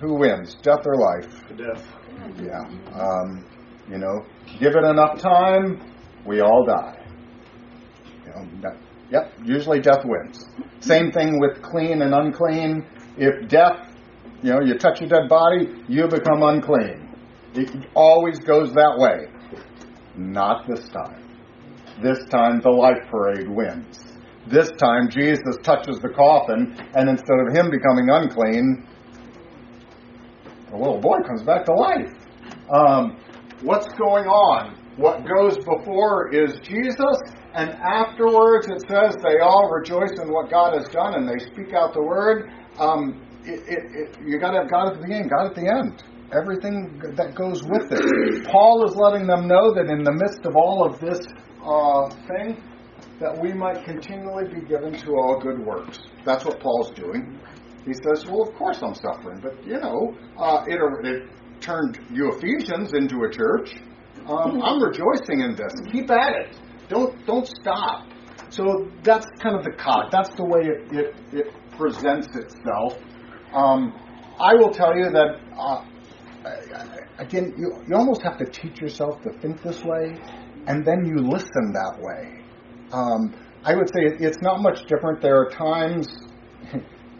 [0.00, 1.42] who wins, death or life?
[1.56, 1.84] Death.
[2.40, 3.00] Yeah.
[3.00, 3.46] Um,
[3.90, 4.24] you know,
[4.60, 5.80] give it enough time,
[6.26, 7.07] we all die.
[8.28, 8.76] Know, that,
[9.10, 10.44] yep, usually death wins.
[10.80, 12.86] Same thing with clean and unclean.
[13.16, 13.88] If death,
[14.42, 17.08] you know, you touch a dead body, you become unclean.
[17.54, 19.26] It always goes that way.
[20.16, 21.24] Not this time.
[22.02, 24.04] This time the life parade wins.
[24.46, 28.86] This time Jesus touches the coffin, and instead of him becoming unclean,
[30.70, 32.12] the little boy comes back to life.
[32.74, 33.18] Um,
[33.62, 34.76] what's going on?
[34.96, 37.18] What goes before is Jesus,
[37.58, 41.74] and afterwards it says they all rejoice in what God has done and they speak
[41.74, 42.50] out the word.
[42.78, 45.66] Um, it, it, it, you got to have God at the beginning, God at the
[45.66, 46.04] end.
[46.30, 48.46] Everything that goes with it.
[48.46, 51.18] Paul is letting them know that in the midst of all of this
[51.64, 52.62] uh, thing,
[53.18, 55.98] that we might continually be given to all good works.
[56.24, 57.40] That's what Paul's doing.
[57.84, 61.28] He says, "Well, of course I'm suffering, but you know, uh, it, it
[61.60, 63.74] turned you Ephesians into a church.
[64.28, 65.72] Um, I'm rejoicing in this.
[65.90, 66.56] Keep at it.
[66.88, 68.08] Don't don't stop.
[68.50, 70.10] So that's kind of the cog.
[70.10, 72.98] That's the way it it, it presents itself.
[73.52, 73.92] Um,
[74.40, 75.84] I will tell you that uh,
[77.18, 80.18] again, you you almost have to teach yourself to think this way,
[80.66, 82.44] and then you listen that way.
[82.92, 85.20] Um, I would say it's not much different.
[85.20, 86.08] There are times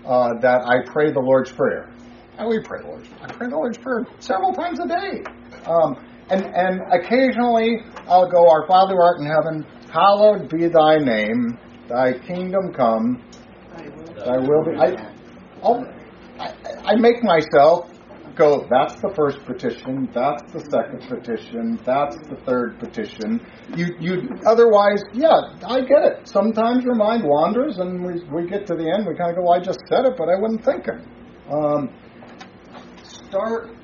[0.06, 1.90] uh, that I pray the Lord's Prayer.
[2.38, 5.22] And we pray the Lord's I pray the Lord's Prayer several times a day.
[5.66, 11.58] Um, and, and occasionally I'll go, Our Father art in heaven, hallowed be thy name,
[11.88, 13.22] thy kingdom come,
[14.16, 14.76] thy will be.
[14.78, 15.12] I,
[15.62, 15.84] oh,
[16.38, 17.90] I, I make myself
[18.38, 23.44] go, that's the first petition, that's the second petition, that's the third petition.
[23.76, 26.28] You, you, otherwise, yeah, I get it.
[26.28, 29.42] Sometimes your mind wanders, and we, we get to the end, we kind of go,
[29.42, 31.04] well, I just said it, but I wasn't thinking.
[31.50, 31.88] Um,
[33.02, 33.77] start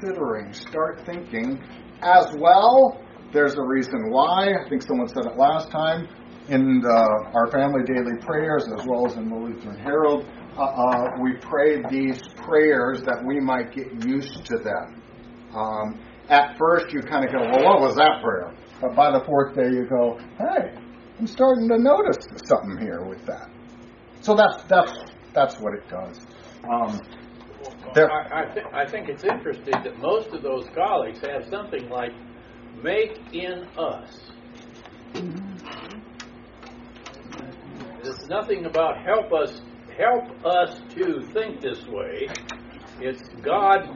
[0.00, 1.62] considering, start thinking
[2.02, 3.02] as well.
[3.32, 4.48] There's a reason why.
[4.48, 6.08] I think someone said it last time
[6.48, 10.26] in the, our family daily prayers as well as in the Lutheran Herald
[10.58, 15.02] uh, uh, we pray these prayers that we might get used to them.
[15.54, 18.52] Um, at first, you kind of go, well, what was that prayer?
[18.80, 20.74] But by the fourth day, you go, hey,
[21.18, 23.50] I'm starting to notice something here with that.
[24.20, 24.92] So that's that's
[25.32, 26.18] that's what it does.
[26.68, 27.00] Um,
[27.94, 31.88] there, I, I, th- I think it's interesting that most of those collects have something
[31.88, 32.12] like
[32.82, 34.30] "make in us."
[38.02, 39.60] There's nothing about help us
[39.96, 42.28] help us to think this way.
[43.00, 43.88] It's God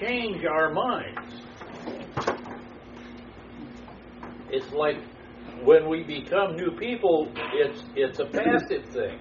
[0.00, 1.42] change our minds.
[4.50, 4.96] It's like
[5.62, 9.18] when we become new people, it's it's a passive thing.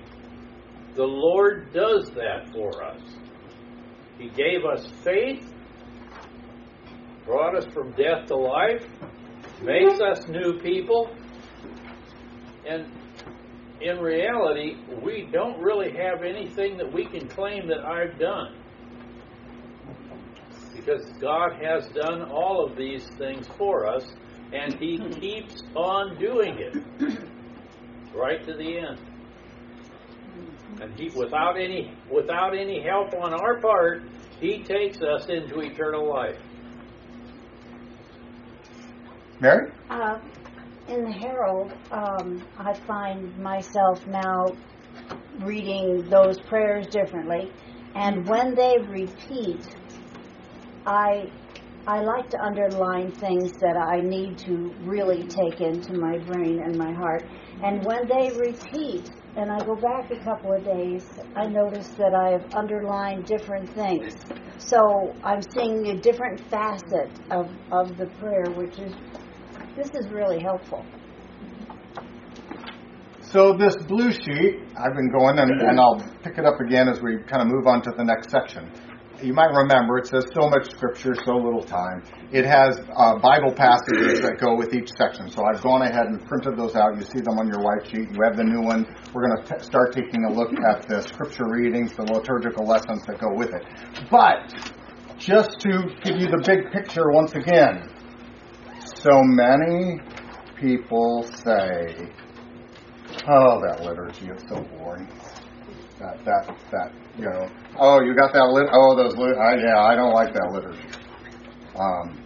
[0.95, 3.01] The Lord does that for us.
[4.17, 5.51] He gave us faith,
[7.25, 8.85] brought us from death to life,
[9.61, 11.15] makes us new people,
[12.67, 12.85] and
[13.81, 18.55] in reality, we don't really have anything that we can claim that I've done.
[20.73, 24.05] Because God has done all of these things for us,
[24.53, 27.19] and He keeps on doing it
[28.13, 28.99] right to the end.
[30.83, 34.03] And he, without any without any help on our part,
[34.41, 36.37] He takes us into eternal life.
[39.39, 39.71] Mary?
[39.89, 40.19] Uh,
[40.89, 44.47] in the Herald, um, I find myself now
[45.39, 47.49] reading those prayers differently,
[47.95, 49.65] and when they repeat,
[50.85, 51.31] I
[51.87, 56.77] I like to underline things that I need to really take into my brain and
[56.77, 57.25] my heart.
[57.63, 61.03] And when they repeat, and I go back a couple of days,
[61.35, 64.13] I notice that I have underlined different things.
[64.59, 68.93] So I'm seeing a different facet of, of the prayer, which is
[69.75, 70.85] this is really helpful.
[73.31, 77.01] So this blue sheet, I've been going, and, and I'll pick it up again as
[77.01, 78.69] we kind of move on to the next section.
[79.23, 82.03] You might remember it says so much scripture, so little time.
[82.33, 85.31] It has uh, Bible passages that go with each section.
[85.31, 86.97] So I've gone ahead and printed those out.
[86.97, 88.11] You see them on your white sheet.
[88.11, 88.85] You have the new one.
[89.13, 93.17] We're going to start taking a look at the scripture readings, the liturgical lessons that
[93.17, 93.63] go with it.
[94.11, 94.51] But
[95.17, 97.87] just to give you the big picture once again,
[98.83, 100.01] so many
[100.59, 102.11] people say,
[103.25, 105.07] "Oh, that liturgy is so boring."
[106.03, 107.47] That that that you know.
[107.79, 108.67] Oh, you got that lit?
[108.73, 109.37] Oh, those lit.
[109.37, 110.85] I, yeah, I don't like that liturgy.
[111.79, 112.21] Um,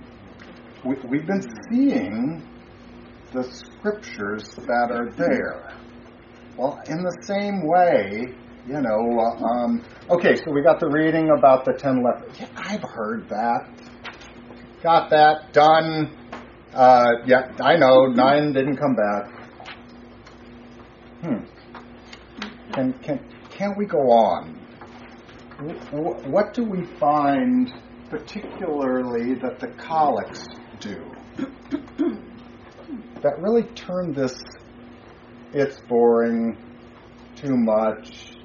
[0.84, 2.44] we, we've been seeing
[3.34, 5.78] the scriptures that are there.
[6.58, 8.34] Well, in the same way,
[8.68, 9.20] you know.
[9.20, 12.36] Uh, um, okay, so we got the reading about the ten lepers.
[12.40, 13.70] Yeah, I've heard that.
[14.82, 16.18] Got that done.
[16.74, 18.08] Uh, yeah, I know.
[18.08, 19.38] Nine didn't come back.
[21.22, 21.58] Hmm.
[22.74, 23.20] Can can
[23.58, 24.54] can't we go on?
[26.30, 27.74] What do we find
[28.12, 30.46] particularly that the collects
[30.80, 31.04] do
[33.22, 34.39] that really turn this
[35.54, 36.56] it's boring,
[37.36, 38.36] too much?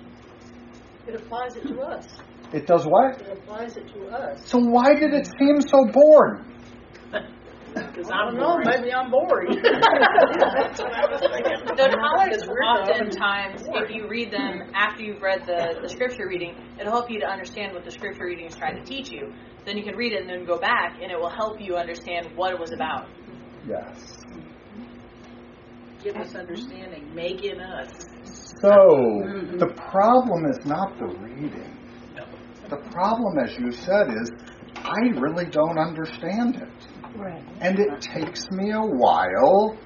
[1.07, 2.07] It applies it to us.
[2.55, 3.20] It does what?
[3.20, 4.48] It applies it to us.
[4.48, 6.44] So why did it seem so boring?
[7.74, 9.62] Because I don't know, maybe I'm boring.
[11.72, 16.92] The collects oftentimes, if you read them after you've read the, the scripture reading, it'll
[16.92, 19.32] help you to understand what the scripture reading is trying to teach you.
[19.64, 22.37] Then you can read it and then go back, and it will help you understand
[22.37, 23.08] what it was about.
[23.66, 24.18] Yes.
[26.02, 27.88] Give us understanding, make in us.
[28.61, 28.70] So,
[29.58, 31.78] the problem is not the reading.
[32.68, 34.30] The problem, as you said, is
[34.76, 36.91] I really don't understand it.
[37.16, 37.42] Right.
[37.60, 39.76] And it takes me a while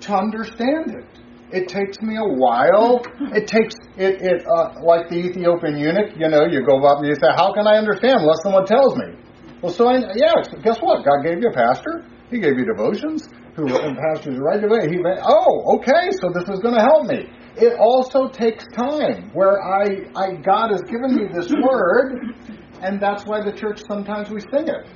[0.00, 1.06] to understand it.
[1.50, 3.02] It takes me a while.
[3.32, 6.16] It takes it, it uh, like the Ethiopian eunuch.
[6.16, 8.96] You know, you go up and you say, "How can I understand unless someone tells
[8.96, 9.14] me?"
[9.62, 11.04] Well, so I, yeah, guess what?
[11.04, 12.06] God gave you a pastor.
[12.30, 13.28] He gave you devotions.
[13.56, 14.88] Who and pastors right away?
[14.90, 19.30] He went, "Oh, okay, so this is going to help me." It also takes time.
[19.32, 22.34] Where I, I God has given me this word,
[22.82, 24.88] and that's why the church sometimes we sing it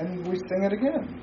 [0.00, 1.20] and we sing it again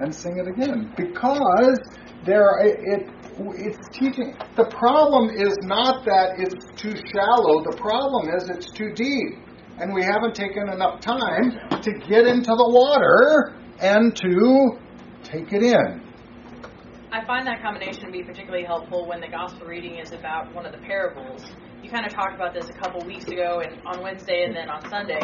[0.00, 1.78] and sing it again because
[2.24, 3.08] there it
[3.40, 4.34] it's teaching.
[4.56, 7.62] The problem is not that it's too shallow.
[7.62, 9.38] The problem is it's too deep,
[9.78, 11.52] and we haven't taken enough time
[11.82, 14.78] to get into the water and to
[15.22, 16.02] take it in.
[17.12, 20.66] I find that combination to be particularly helpful when the gospel reading is about one
[20.66, 21.44] of the parables.
[21.82, 24.68] You kind of talked about this a couple weeks ago and on Wednesday and then
[24.68, 25.20] on Sunday.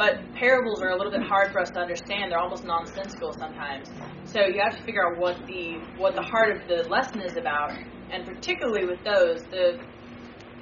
[0.00, 2.32] But parables are a little bit hard for us to understand.
[2.32, 3.90] They're almost nonsensical sometimes.
[4.24, 7.36] So you have to figure out what the what the heart of the lesson is
[7.36, 7.72] about.
[8.10, 9.78] And particularly with those, the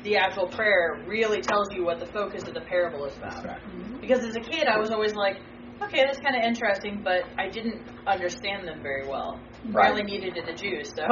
[0.02, 3.60] the actual prayer really tells you what the focus of the parable is about.
[4.00, 5.36] Because as a kid, I was always like,
[5.82, 9.38] okay, that's kind of interesting, but I didn't understand them very well.
[9.66, 9.90] Right.
[9.90, 11.04] Really needed it the Jews, so.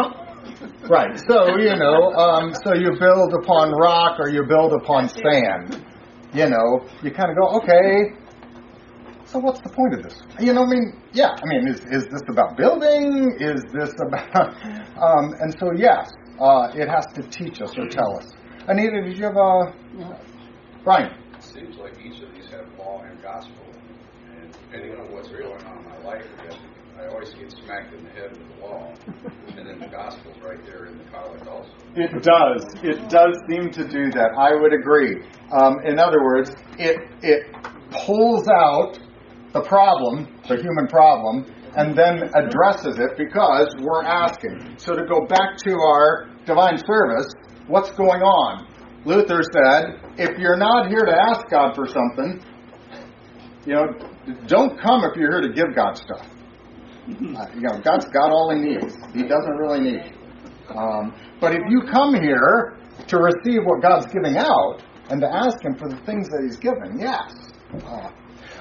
[0.89, 1.17] Right.
[1.29, 5.87] So you know, um, so you build upon rock or you build upon sand.
[6.37, 8.13] You know, you kind of go, okay.
[9.25, 10.21] So what's the point of this?
[10.39, 11.31] You know, I mean, yeah.
[11.33, 13.35] I mean, is is this about building?
[13.41, 14.53] Is this about?
[15.01, 18.35] Um, and so yes, uh, it has to teach us or tell us.
[18.69, 19.73] Anita, did you have a?
[20.85, 21.11] Brian.
[21.39, 23.65] It seems like each of these have law and gospel,
[24.37, 26.59] and depending on what's real going on in my life, I guess
[26.99, 28.95] I always get smacked in the head with the wall.
[29.57, 31.71] and then the gospel's right there in the collect also.
[31.95, 32.65] It does.
[32.83, 34.31] It does seem to do that.
[34.39, 35.23] I would agree.
[35.53, 37.53] Um, in other words, it it
[37.91, 38.99] pulls out
[39.53, 41.45] the problem, the human problem,
[41.77, 44.77] and then addresses it because we're asking.
[44.79, 47.31] So to go back to our divine service,
[47.67, 48.67] what's going on?
[49.05, 52.43] Luther said, if you're not here to ask God for something,
[53.65, 53.87] you know,
[54.47, 56.27] don't come if you're here to give God stuff.
[57.07, 58.97] Uh, you know, God's got all He needs.
[59.15, 60.13] He doesn't really need.
[60.69, 65.63] Um, but if you come here to receive what God's giving out and to ask
[65.65, 67.33] Him for the things that He's given, yes.
[67.85, 68.11] Uh,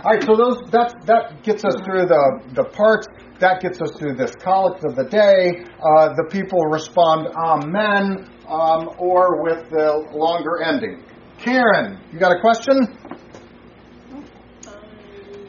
[0.03, 3.07] all right, so those that that gets us through the the parts.
[3.39, 5.65] That gets us through this collect of the day.
[5.83, 11.03] Uh, the people respond Amen, um, or with the longer ending.
[11.37, 12.87] Karen, you got a question?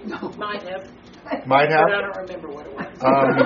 [0.05, 0.90] No, might have,
[1.46, 1.86] Might but have.
[1.86, 2.86] I don't remember what it was.
[3.04, 3.38] Um,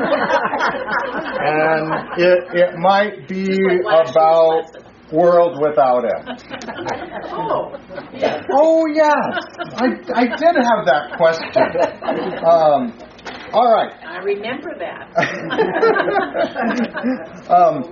[1.40, 4.64] and it, it might be like about
[5.12, 6.28] world without end.
[7.32, 7.72] Oh,
[8.12, 8.42] yeah.
[8.52, 11.62] Oh yes, I, I did have that question.
[12.46, 12.92] Um,
[13.52, 13.92] all right.
[14.04, 15.10] I remember that.
[17.50, 17.82] um,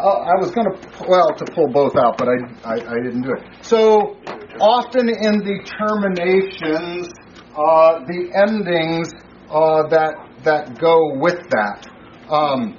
[0.00, 0.78] oh, I was going to
[1.08, 3.42] well to pull both out, but I, I, I didn't do it.
[3.62, 4.16] So
[4.60, 7.08] often in the terminations,
[7.50, 9.12] uh, the endings
[9.50, 11.88] uh, that that go with that.
[12.30, 12.76] Um,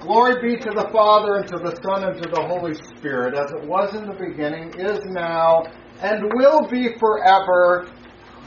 [0.00, 3.50] Glory be to the Father, and to the Son, and to the Holy Spirit, as
[3.50, 5.64] it was in the beginning, is now,
[6.00, 7.90] and will be forever.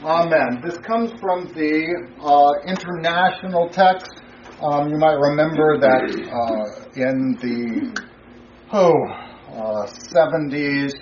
[0.02, 0.62] Amen.
[0.64, 4.22] This comes from the uh, international text.
[4.62, 8.00] Um, you might remember that uh, in the
[8.72, 8.94] oh,
[9.52, 10.94] uh, 70s,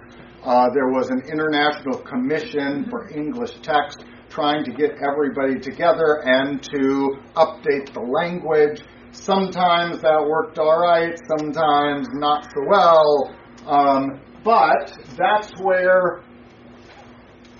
[0.48, 6.62] uh, there was an international commission for English text trying to get everybody together and
[6.62, 8.80] to update the language.
[9.12, 13.34] Sometimes that worked all right, sometimes not so well.
[13.66, 16.24] Um, but that's where,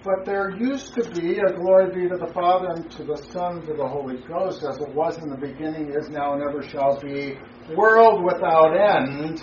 [0.02, 3.60] but there used to be a glory be to the Father and to the Son
[3.66, 6.98] to the Holy Ghost, as it was in the beginning, is now, and ever shall
[7.00, 7.36] be,
[7.76, 9.42] world without end.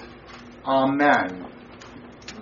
[0.66, 1.55] Amen.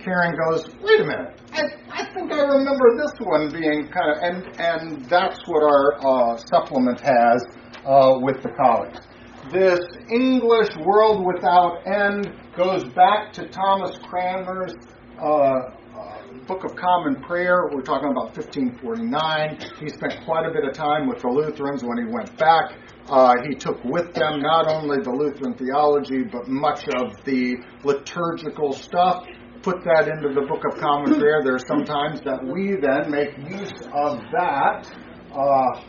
[0.03, 1.39] Karen goes, wait a minute.
[1.53, 5.95] I, I think I remember this one being kind of, and, and that's what our
[6.05, 7.45] uh, supplement has
[7.85, 9.07] uh, with the collect.
[9.51, 9.79] This
[10.09, 14.73] English world without end goes back to Thomas Cranmer's
[15.21, 17.69] uh, uh, Book of Common Prayer.
[17.71, 19.57] We're talking about 1549.
[19.79, 22.71] He spent quite a bit of time with the Lutherans when he went back.
[23.09, 28.73] Uh, he took with them not only the Lutheran theology, but much of the liturgical
[28.73, 29.25] stuff.
[29.63, 31.41] Put that into the Book of Common Prayer.
[31.41, 34.91] There are some times that we then make use of that
[35.31, 35.79] uh,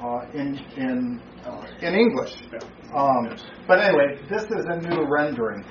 [0.00, 2.36] uh, in in uh, in English.
[2.94, 5.64] Um, but anyway, this is a new rendering.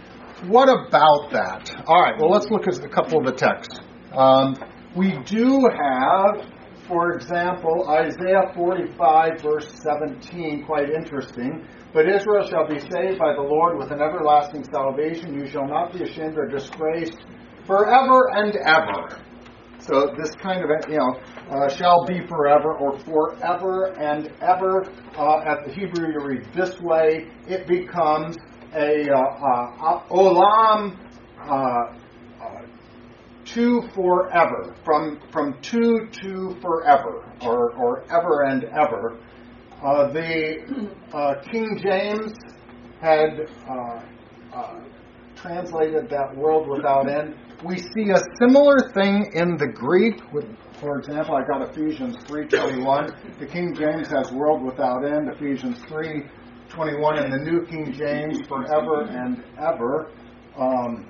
[0.48, 1.84] What about that?
[1.88, 2.16] All right.
[2.20, 3.80] Well, let's look at a couple of the texts.
[4.12, 4.58] Um,
[4.98, 6.52] we do have,
[6.86, 11.66] for example, Isaiah 45, verse 17, quite interesting.
[11.98, 15.34] But Israel shall be saved by the Lord with an everlasting salvation.
[15.34, 17.18] You shall not be ashamed or disgraced
[17.66, 19.20] forever and ever.
[19.80, 21.20] So this kind of, you know,
[21.50, 24.84] uh, shall be forever or forever and ever.
[25.18, 27.32] Uh, at the Hebrew, you read this way.
[27.48, 28.38] It becomes
[28.76, 31.00] a uh, uh, olam
[31.40, 32.62] uh, uh,
[33.44, 39.20] to forever, from from to to forever, or or ever and ever.
[39.84, 42.34] Uh, the uh, King James
[43.00, 44.02] had uh,
[44.52, 44.80] uh,
[45.36, 47.36] translated that world without end.
[47.64, 50.16] We see a similar thing in the Greek.
[50.34, 50.46] With,
[50.80, 53.40] for example, I got Ephesians 3:21.
[53.40, 55.30] The King James has world without end.
[55.30, 60.10] Ephesians 3:21 in the New King James forever and ever.
[60.58, 61.06] Um,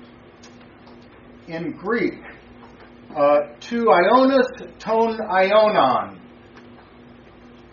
[1.48, 2.20] in Greek,
[3.16, 6.20] uh, to Ionis ton Ionon,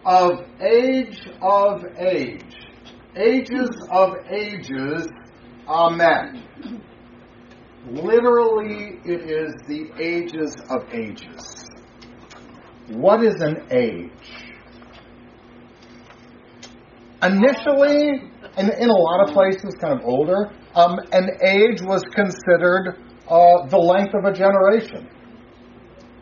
[0.06, 2.56] of age of age,
[3.16, 5.08] ages of ages,
[5.66, 6.44] Amen.
[7.88, 11.66] Literally, it is the ages of ages.
[12.88, 14.10] What is an age?
[17.22, 22.98] Initially, in, in a lot of places, kind of older, um, an age was considered
[23.28, 25.08] uh, the length of a generation.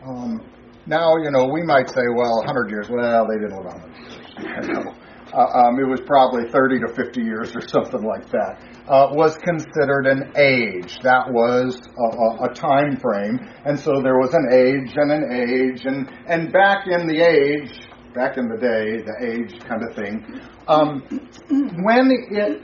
[0.05, 0.41] Um,
[0.85, 2.89] now, you know, we might say, well, 100 years.
[2.89, 4.67] Well, they didn't live 100 years.
[4.67, 4.93] You know.
[5.33, 8.59] uh, um, it was probably 30 to 50 years or something like that.
[8.87, 10.99] Uh, was considered an age.
[11.01, 15.31] That was a, a, a time frame, and so there was an age and an
[15.31, 19.95] age, and and back in the age, back in the day, the age kind of
[19.95, 20.41] thing.
[20.67, 21.01] Um,
[21.85, 22.61] when it,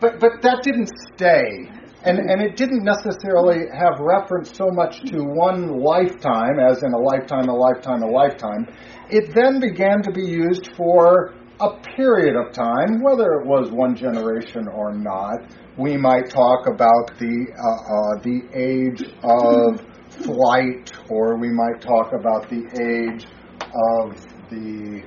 [0.00, 1.68] but but that didn't stay.
[2.02, 6.98] And, and it didn't necessarily have reference so much to one lifetime, as in a
[6.98, 8.66] lifetime, a lifetime, a lifetime.
[9.10, 13.94] It then began to be used for a period of time, whether it was one
[13.94, 15.36] generation or not.
[15.76, 19.80] We might talk about the uh, uh, the age of
[20.24, 23.26] flight, or we might talk about the age
[23.60, 24.16] of
[24.48, 25.02] the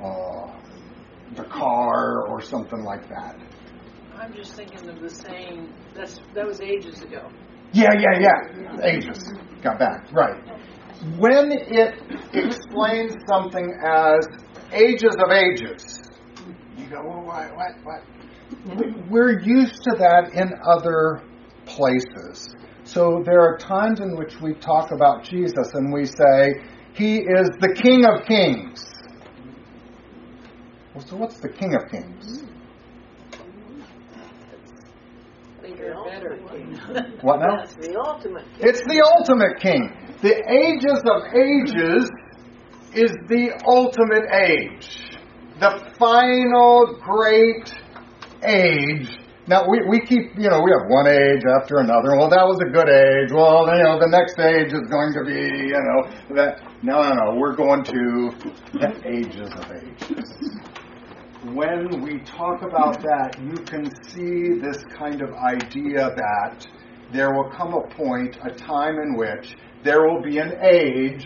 [0.00, 0.52] uh,
[1.34, 3.36] the car, or something like that.
[4.18, 7.28] I'm just thinking of the saying, that's, that was ages ago.
[7.72, 8.86] Yeah, yeah, yeah.
[8.86, 9.32] Ages.
[9.62, 10.10] Got back.
[10.12, 10.42] Right.
[11.18, 11.94] When it
[12.32, 14.26] explains something as
[14.72, 16.02] ages of ages,
[16.78, 19.10] you go, well, what, what, what?
[19.10, 21.22] We're used to that in other
[21.66, 22.54] places.
[22.84, 26.54] So there are times in which we talk about Jesus and we say,
[26.94, 28.84] He is the King of Kings.
[30.94, 32.44] Well, so what's the King of Kings?
[37.22, 37.56] What now?
[37.58, 38.44] That's the ultimate.
[38.52, 38.68] king.
[38.68, 39.90] It's the ultimate king.
[40.22, 42.10] The ages of ages
[42.94, 45.18] is the ultimate age.
[45.60, 47.72] The final great
[48.44, 49.18] age.
[49.48, 52.16] Now we, we keep you know we have one age after another.
[52.16, 53.30] Well, that was a good age.
[53.32, 56.60] Well, you know the next age is going to be you know that.
[56.82, 57.36] No, no, no.
[57.36, 58.32] We're going to
[58.74, 60.34] the ages of ages.
[61.54, 66.66] When we talk about that, you can see this kind of idea that
[67.12, 71.24] there will come a point, a time in which there will be an age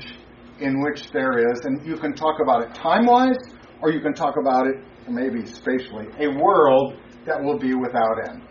[0.61, 3.39] in which there is, and you can talk about it time wise,
[3.81, 4.77] or you can talk about it
[5.09, 8.43] maybe spatially, a world that will be without end.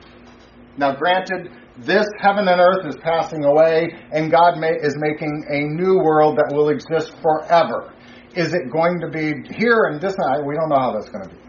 [0.78, 5.60] Now, granted, this heaven and earth is passing away, and God may, is making a
[5.60, 7.94] new world that will exist forever.
[8.36, 10.16] Is it going to be here and this?
[10.46, 11.49] We don't know how that's going to be.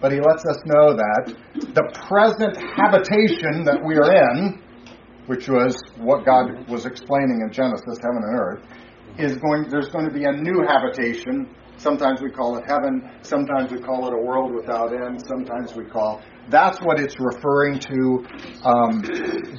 [0.00, 4.62] But he lets us know that the present habitation that we are in,
[5.26, 8.62] which was what God was explaining in Genesis, heaven and earth,
[9.18, 9.68] is going.
[9.70, 11.48] There's going to be a new habitation.
[11.76, 13.10] Sometimes we call it heaven.
[13.22, 15.22] Sometimes we call it a world without end.
[15.26, 16.20] Sometimes we call.
[16.50, 18.26] That's what it's referring to.
[18.64, 19.02] Um,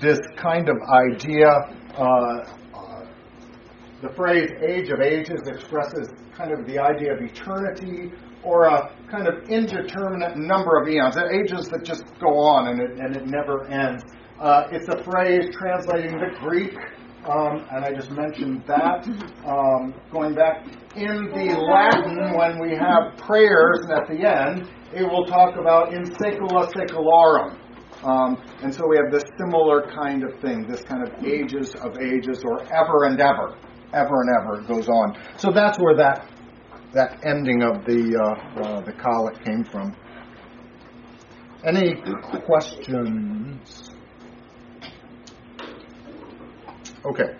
[0.02, 1.50] this kind of idea.
[1.98, 3.06] Uh, uh,
[4.02, 8.12] the phrase "age of ages" expresses kind of the idea of eternity
[8.46, 12.92] or a kind of indeterminate number of eons, ages that just go on and it,
[13.00, 14.04] and it never ends.
[14.40, 16.76] Uh, it's a phrase translating the Greek,
[17.28, 19.08] um, and I just mentioned that.
[19.48, 20.66] Um, going back
[20.96, 25.94] in the Latin, when we have prayers, and at the end, it will talk about
[25.94, 27.58] in saecula saeculorum.
[28.04, 31.98] Um, and so we have this similar kind of thing, this kind of ages of
[31.98, 33.58] ages, or ever and ever,
[33.94, 35.18] ever and ever it goes on.
[35.38, 36.30] So that's where that
[36.96, 39.94] that ending of the uh, uh, the collect came from.
[41.66, 41.96] Any
[42.46, 43.92] questions?
[47.04, 47.36] Okay.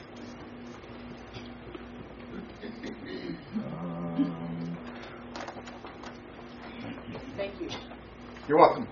[3.56, 4.78] Um,
[7.38, 7.70] Thank you.
[8.50, 8.88] You're welcome.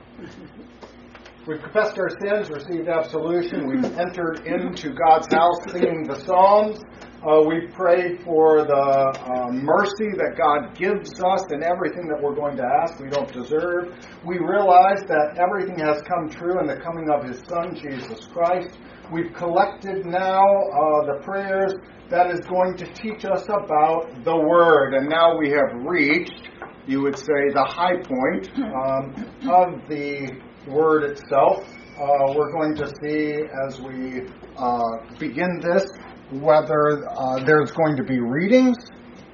[1.46, 3.68] We've confessed our sins, received absolution.
[3.68, 6.80] We've entered into God's house singing the Psalms.
[7.24, 12.36] Uh, we pray for the uh, mercy that God gives us and everything that we're
[12.36, 13.96] going to ask we don't deserve.
[14.26, 18.78] We realize that everything has come true in the coming of His Son, Jesus Christ.
[19.10, 21.76] We've collected now uh, the prayers
[22.10, 26.50] that is going to teach us about the Word, and now we have reached,
[26.88, 29.16] you would say, the high point um,
[29.50, 30.28] of the
[30.68, 31.64] word itself.
[31.96, 35.86] Uh, we're going to see as we uh, begin this
[36.32, 38.78] whether uh, there's going to be readings.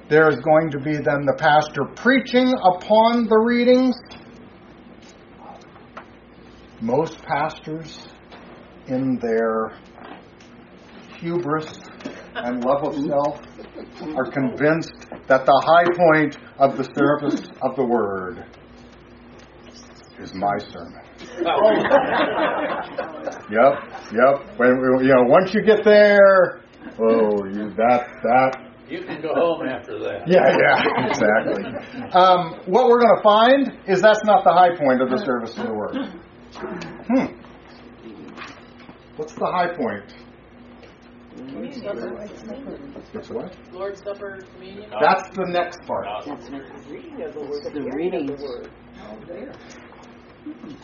[0.08, 3.96] There's going to be then the pastor preaching upon the readings.
[6.80, 8.08] Most pastors,
[8.88, 9.78] in their
[11.18, 11.80] hubris
[12.34, 13.40] and love of self,
[14.16, 18.44] are convinced that the high point of the service of the word
[20.18, 21.00] is my sermon.
[23.50, 23.72] yep,
[24.12, 24.58] yep.
[24.58, 24.70] When
[25.02, 26.62] you know, once you get there,
[26.98, 28.66] oh, you that that.
[28.88, 30.26] You can go home after that.
[30.26, 31.64] Yeah, yeah, exactly.
[32.12, 35.56] Um, what we're going to find is that's not the high point of the service
[35.56, 35.96] of the word.
[36.56, 37.26] Hmm.
[39.16, 40.12] What's the high point?
[43.14, 43.56] It's what?
[43.72, 44.90] Lord's Supper, communion.
[45.00, 46.06] That's the next part.
[46.26, 46.60] That's the
[46.90, 47.72] reading of the word.
[47.72, 48.70] The reading of the word.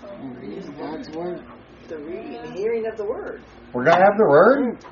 [0.09, 1.45] And reading God's word.
[1.89, 3.43] The reading, the hearing of the word.
[3.73, 4.85] We're going to have the word.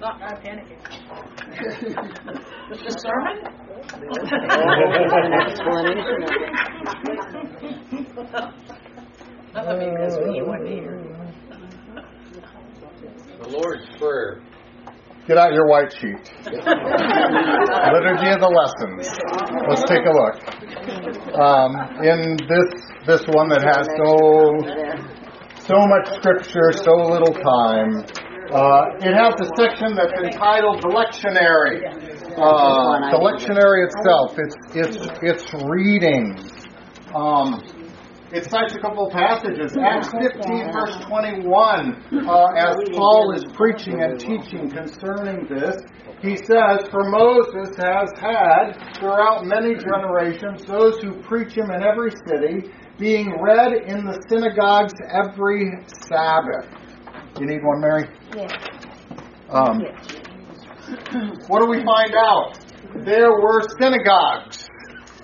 [0.00, 0.80] Not, not panicking.
[2.70, 3.36] The sermon?
[5.88, 5.98] It.
[9.54, 10.96] Nothing because we weren't here.
[13.42, 14.42] The Lord's Prayer.
[15.26, 16.32] Get out your white sheet.
[16.44, 16.66] Liturgy
[18.30, 19.06] of the lessons.
[19.68, 20.34] Let's take a look.
[21.38, 22.66] Um, in this
[23.06, 25.11] this one that has so
[25.72, 28.04] so much scripture, so little time.
[28.52, 31.80] Uh, it has a section that's entitled the lectionary.
[32.36, 36.44] Uh, the lectionary itself, it's it's it's readings.
[37.14, 37.64] Um,
[38.32, 39.76] it cites a couple of passages.
[39.76, 45.76] Acts 15, verse 21, uh, as Paul is preaching and teaching concerning this,
[46.22, 52.12] he says, For Moses has had throughout many generations those who preach him in every
[52.24, 55.74] city, being read in the synagogues every
[56.06, 56.70] Sabbath.
[57.40, 58.06] You need one, Mary?
[58.30, 58.52] Yes.
[59.50, 59.82] Um,
[61.50, 62.62] what do we find out?
[63.04, 64.70] There were synagogues.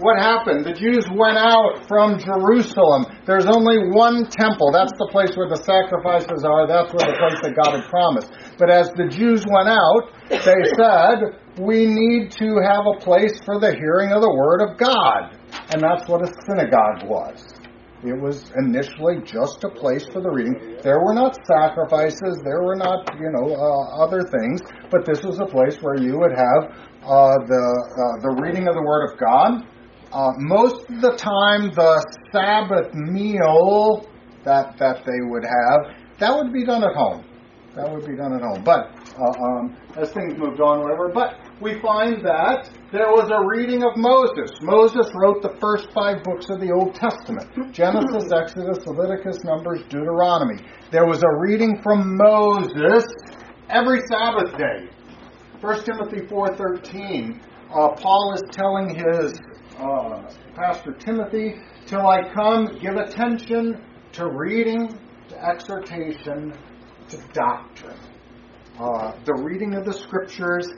[0.03, 0.67] What happened?
[0.67, 3.07] The Jews went out from Jerusalem.
[3.27, 4.75] There's only one temple.
[4.75, 6.67] That's the place where the sacrifices are.
[6.67, 8.31] That's where the place that God had promised.
[8.59, 13.59] But as the Jews went out, they said, we need to have a place for
[13.59, 15.39] the hearing of the Word of God.
[15.71, 17.58] And that's what a synagogue was.
[18.05, 20.79] It was initially just a place for the reading.
[20.83, 25.41] There were not sacrifices, there were not, you know, uh, other things, but this was
[25.41, 26.71] a place where you would have
[27.03, 29.67] uh, the uh, the reading of the Word of God.
[30.13, 31.99] Uh, most of the time, the
[32.31, 34.07] Sabbath meal
[34.45, 37.25] that that they would have that would be done at home.
[37.75, 38.63] That would be done at home.
[38.65, 41.11] But uh, um, as things moved on, whatever.
[41.13, 44.51] But we find that there was a reading of Moses.
[44.63, 50.63] Moses wrote the first five books of the Old Testament Genesis, Exodus, Leviticus, Numbers, Deuteronomy.
[50.91, 53.05] There was a reading from Moses
[53.69, 54.89] every Sabbath day.
[55.61, 57.41] 1 Timothy 4.13,
[57.75, 59.41] uh, Paul is telling his
[59.79, 61.57] uh, pastor Timothy,
[61.87, 63.83] till I come, give attention
[64.13, 64.97] to reading,
[65.29, 66.55] to exhortation,
[67.09, 67.99] to doctrine.
[68.79, 70.69] Uh, the reading of the scriptures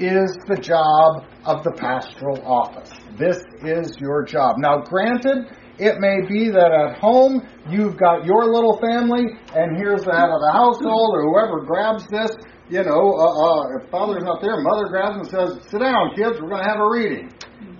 [0.00, 2.90] is the job of the pastoral office.
[3.18, 4.56] This is your job.
[4.58, 9.24] Now, granted, it may be that at home you've got your little family,
[9.54, 12.30] and here's the head of the household or whoever grabs this.
[12.68, 16.40] You know, uh, uh, if father's not there, mother grabs and says, "Sit down, kids.
[16.40, 17.32] We're going to have a reading."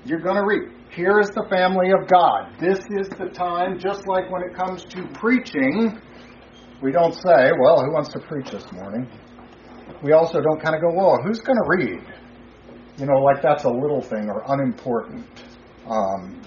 [0.05, 0.73] You're going to read.
[0.91, 2.57] Here is the family of God.
[2.59, 6.01] This is the time, just like when it comes to preaching,
[6.83, 9.09] we don't say, well, who wants to preach this morning?
[10.03, 12.01] We also don't kind of go, well, who's going to read?
[12.97, 15.27] You know, like that's a little thing or unimportant.
[15.87, 16.43] Um,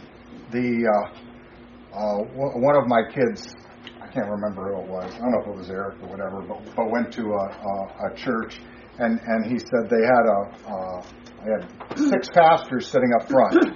[0.52, 3.56] the uh, uh, one of my kids,
[4.02, 5.14] I can't remember who it was.
[5.14, 8.12] I don't know if it was Eric or whatever, but, but went to a, a,
[8.12, 8.60] a church,
[9.00, 10.40] and and he said they had a
[10.72, 11.06] uh,
[11.44, 13.76] they had six pastors sitting up front.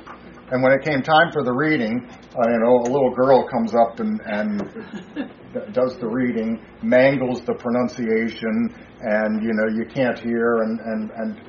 [0.50, 3.74] And when it came time for the reading, uh, you know, a little girl comes
[3.76, 4.62] up and, and
[5.74, 11.42] does the reading, mangles the pronunciation, and you know you can't hear, and and and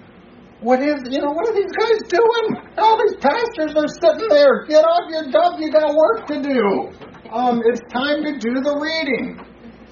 [0.60, 2.62] what is you know what are these guys doing?
[2.78, 4.66] All these pastors are sitting there.
[4.66, 5.54] Get off your duff.
[5.58, 6.90] You got work to do.
[7.30, 9.40] Um, it's time to do the reading.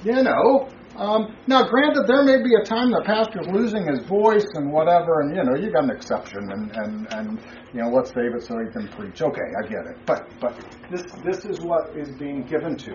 [0.05, 0.69] You know.
[0.97, 5.21] Um, now, granted, there may be a time the pastor's losing his voice and whatever,
[5.21, 7.41] and you know you got an exception, and and and
[7.75, 9.21] you know let's save it so he can preach.
[9.21, 9.99] Okay, I get it.
[10.07, 10.57] But but
[10.91, 12.95] this this is what is being given to.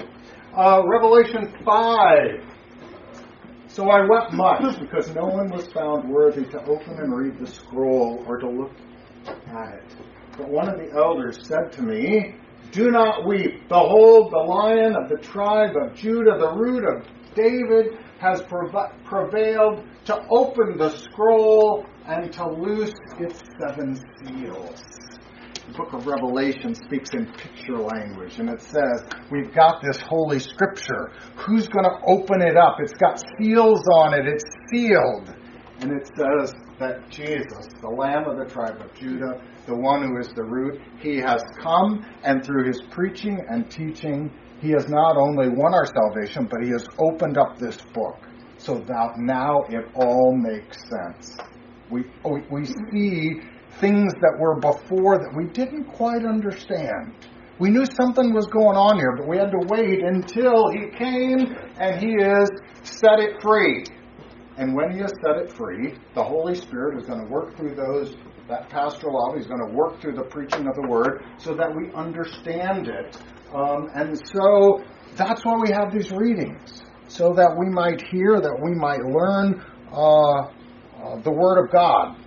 [0.57, 2.41] Uh, Revelation five.
[3.73, 7.47] So I wept much because no one was found worthy to open and read the
[7.47, 8.73] scroll or to look
[9.25, 9.95] at it.
[10.37, 12.35] But one of the elders said to me,
[12.71, 13.69] Do not weep.
[13.69, 18.41] Behold, the lion of the tribe of Judah, the root of David, has
[19.05, 24.83] prevailed to open the scroll and to loose its seven seals.
[25.67, 30.39] The book of Revelation speaks in picture language, and it says, We've got this holy
[30.39, 31.11] scripture.
[31.37, 32.77] Who's going to open it up?
[32.79, 35.33] It's got seals on it, it's sealed.
[35.81, 40.19] And it says that Jesus, the Lamb of the tribe of Judah, the one who
[40.19, 44.31] is the root, he has come, and through his preaching and teaching,
[44.61, 48.17] he has not only won our salvation, but he has opened up this book
[48.57, 51.37] so that now it all makes sense.
[51.89, 52.05] We,
[52.49, 53.41] we see
[53.79, 57.13] things that were before that we didn't quite understand.
[57.59, 61.55] We knew something was going on here, but we had to wait until he came
[61.79, 62.49] and he is
[62.83, 63.85] set it free.
[64.57, 67.75] And when he has set it free, the Holy Spirit is going to work through
[67.75, 68.15] those
[68.49, 69.37] that pastoral love.
[69.37, 73.17] He's going to work through the preaching of the word so that we understand it.
[73.53, 74.83] Um, and so
[75.15, 79.63] that's why we have these readings, so that we might hear, that we might learn
[79.91, 80.41] uh,
[81.01, 82.17] uh, the word of God.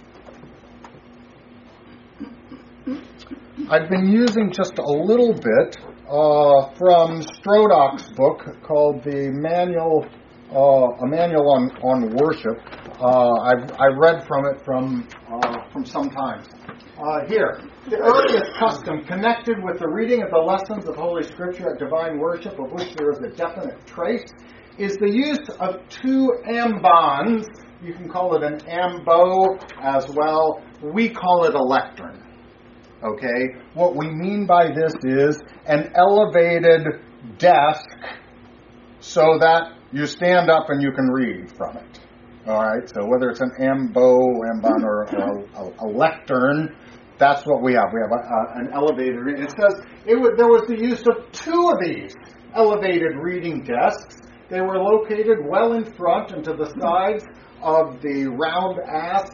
[3.70, 10.04] I've been using just a little bit uh, from Strodach's book called the Manual,
[10.52, 12.60] uh, a Manual on, on Worship.
[13.00, 16.46] Uh, I've, I read from it from uh, from some times.
[16.68, 21.72] Uh, here, the earliest custom connected with the reading of the lessons of Holy Scripture
[21.72, 24.28] at divine worship, of which there is a definite trace,
[24.76, 27.46] is the use of two ambons.
[27.82, 30.62] You can call it an ambo as well.
[30.82, 32.23] We call it a lectern.
[33.04, 33.54] Okay?
[33.74, 36.86] What we mean by this is an elevated
[37.38, 37.84] desk
[39.00, 42.00] so that you stand up and you can read from it.
[42.46, 46.76] All right, so whether it's an ambo, ambon, or, or a, a, lectern,
[47.18, 47.86] that's what we have.
[47.92, 49.16] We have a, a, an elevated.
[49.16, 49.44] Reading.
[49.44, 52.14] It says it was, there was the use of two of these
[52.54, 54.16] elevated reading desks.
[54.50, 57.24] They were located well in front and to the sides
[57.62, 59.30] of the round apse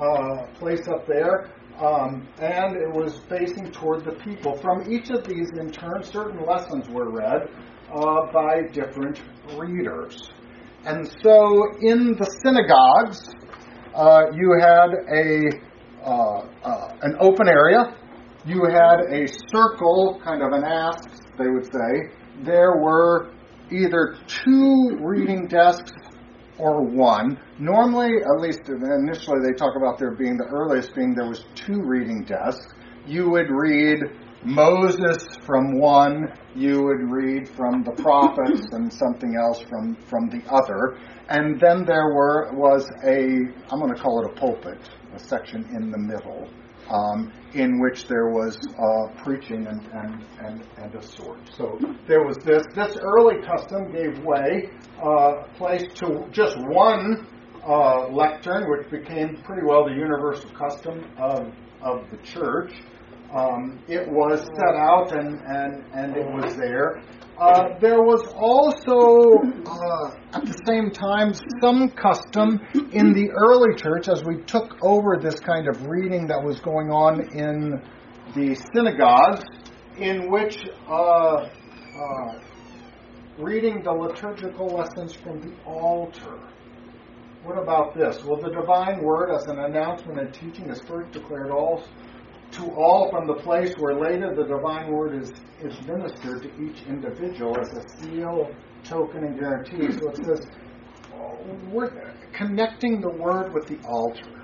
[0.00, 4.56] uh, place up there, um, and it was facing toward the people.
[4.58, 7.48] From each of these, in turn, certain lessons were read
[7.92, 9.22] uh, by different
[9.56, 10.28] readers.
[10.84, 13.28] And so in the synagogues,
[13.94, 15.70] uh, you had a
[16.04, 17.94] uh, uh, an open area.
[18.46, 22.14] You had a circle, kind of an apse, they would say.
[22.42, 23.34] There were
[23.70, 25.92] either two reading desks
[26.60, 27.38] or one.
[27.58, 31.82] Normally, at least initially, they talk about there being the earliest being there was two
[31.82, 32.72] reading desks.
[33.06, 34.00] You would read
[34.44, 40.42] Moses from one, you would read from the prophets and something else from, from the
[40.50, 40.98] other.
[41.28, 44.78] And then there were was a I'm going to call it a pulpit,
[45.14, 46.48] a section in the middle,
[46.90, 51.40] um, in which there was uh, preaching and, and, and, and a sort.
[51.56, 52.64] So there was this.
[52.74, 54.70] This early custom gave way,
[55.02, 57.26] uh, place to just one
[57.66, 62.72] uh, lectern, which became pretty well the universal custom of, of the church.
[63.34, 67.00] Um, it was set out and, and, and it was there.
[67.40, 69.32] Uh, there was also,
[69.64, 71.32] uh, at the same time,
[71.62, 72.60] some custom
[72.92, 76.90] in the early church as we took over this kind of reading that was going
[76.90, 77.80] on in
[78.34, 79.42] the synagogues,
[79.96, 82.40] in which uh, uh
[83.38, 86.38] reading the liturgical lessons from the altar.
[87.42, 88.22] What about this?
[88.22, 91.82] Well, the divine word, as an announcement and teaching, is first declared all
[92.52, 95.32] to all from the place where later the divine word is,
[95.62, 98.50] is ministered to each individual as a seal,
[98.84, 99.92] token, and guarantee.
[99.92, 100.46] So it says,
[101.70, 101.90] we're
[102.32, 104.42] connecting the word with the altar,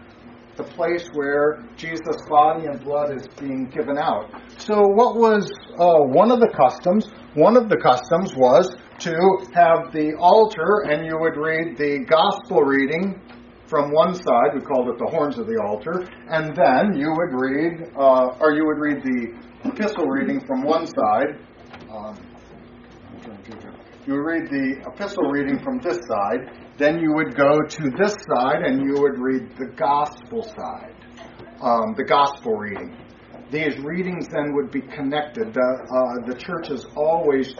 [0.57, 4.31] the place where Jesus' body and blood is being given out.
[4.59, 7.09] So, what was uh, one of the customs?
[7.35, 9.13] One of the customs was to
[9.55, 13.21] have the altar, and you would read the gospel reading
[13.69, 17.35] from one side, we called it the horns of the altar, and then you would
[17.35, 21.41] read, uh, or you would read the epistle reading from one side.
[21.91, 22.17] Um,
[24.07, 28.15] you would read the epistle reading from this side, then you would go to this
[28.31, 30.95] side and you would read the gospel side,
[31.61, 32.97] um, the gospel reading.
[33.51, 35.55] These readings then would be connected.
[35.55, 37.55] The, uh, the church has always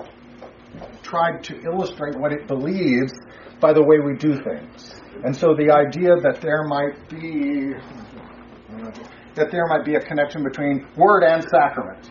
[1.03, 3.13] tried to illustrate what it believes
[3.61, 5.01] by the way we do things.
[5.25, 7.75] And so the idea that there might be
[9.35, 12.11] that there might be a connection between word and sacrament.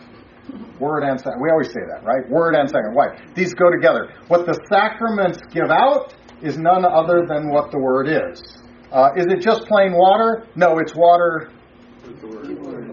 [0.78, 1.42] Word and sacrament.
[1.42, 2.28] We always say that, right?
[2.30, 2.96] Word and sacrament.
[2.96, 3.34] Why?
[3.34, 4.12] These go together.
[4.28, 8.42] What the sacraments give out is none other than what the word is.
[8.92, 10.46] Uh, is it just plain water?
[10.54, 11.50] No, it's water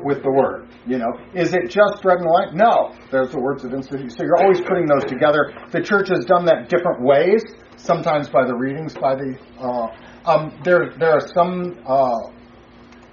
[0.04, 0.70] with the word.
[0.86, 2.54] You know, is it just red and white?
[2.54, 4.12] No, there's the words of institute.
[4.12, 5.54] So you're always putting those together.
[5.72, 7.44] The church has done that different ways.
[7.78, 9.88] Sometimes by the readings, by the uh,
[10.30, 12.20] um, there there are some uh,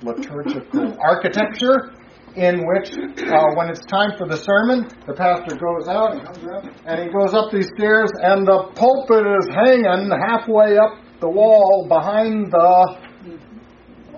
[0.03, 1.95] liturgical architecture
[2.37, 6.47] in which, uh, when it's time for the sermon, the pastor goes out and comes
[6.47, 11.29] out, and he goes up these stairs, and the pulpit is hanging halfway up the
[11.29, 12.99] wall behind the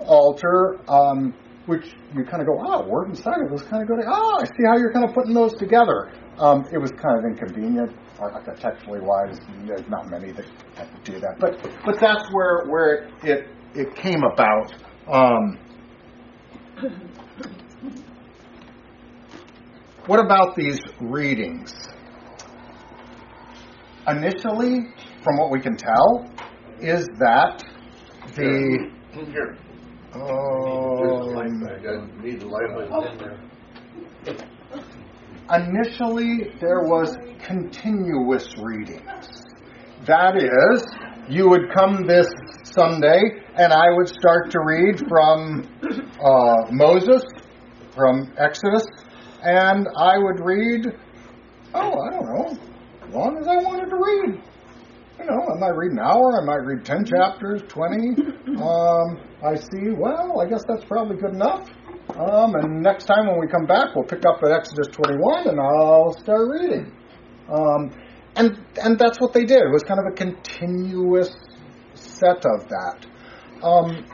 [0.05, 0.79] altar.
[0.87, 1.33] Um,
[1.65, 4.45] which you kind of go, oh, word and of those kind of go, oh, I
[4.45, 6.11] see how you're kind of putting those together.
[6.37, 9.39] Um, it was kind of inconvenient, architecturally wise.
[9.65, 10.45] There's not many that
[11.03, 14.73] do that, but but that's where where it it came about.
[15.07, 15.59] Um,
[20.07, 21.73] what about these readings?
[24.07, 24.87] Initially,
[25.23, 26.29] from what we can tell,
[26.81, 27.63] is that
[28.35, 29.57] the Here.
[30.15, 31.59] Um,
[32.21, 32.47] Need the
[35.51, 39.43] initially there was continuous readings.
[40.05, 40.85] That is,
[41.29, 42.27] you would come this
[42.63, 43.21] Sunday
[43.55, 45.67] and I would start to read from
[46.23, 47.23] uh, Moses,
[47.93, 48.85] from Exodus,
[49.43, 50.87] and I would read,
[51.73, 52.57] oh, I don't know,
[53.07, 54.41] as long as I wanted to read.
[55.23, 58.33] You know, I might read an hour, I might read 10 chapters, 20.
[58.53, 61.67] Um, I see, well, I guess that's probably good enough.
[62.15, 65.59] Um, and next time when we come back, we'll pick up at Exodus 21 and
[65.59, 66.95] I'll start reading.
[67.51, 67.91] Um,
[68.35, 69.57] and, and that's what they did.
[69.57, 71.35] It was kind of a continuous
[71.95, 73.07] set of that.
[73.63, 74.05] Um,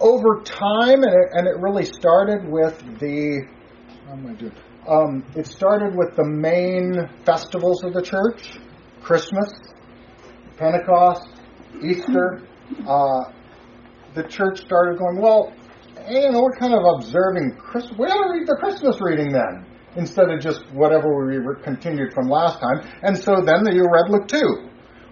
[0.00, 3.46] over time, and it, and it really started with the,
[4.06, 4.52] how am I doing?
[4.88, 8.58] Um, it started with the main festivals of the church
[9.02, 9.52] Christmas,
[10.58, 11.28] Pentecost,
[11.82, 12.42] Easter.
[12.86, 13.32] Uh,
[14.14, 15.52] the church started going, well,
[16.10, 17.96] you know, we're kind of observing Christmas.
[17.98, 22.28] We ought to read the Christmas reading then, instead of just whatever we continued from
[22.28, 22.88] last time.
[23.02, 24.68] And so then you read Luke 2.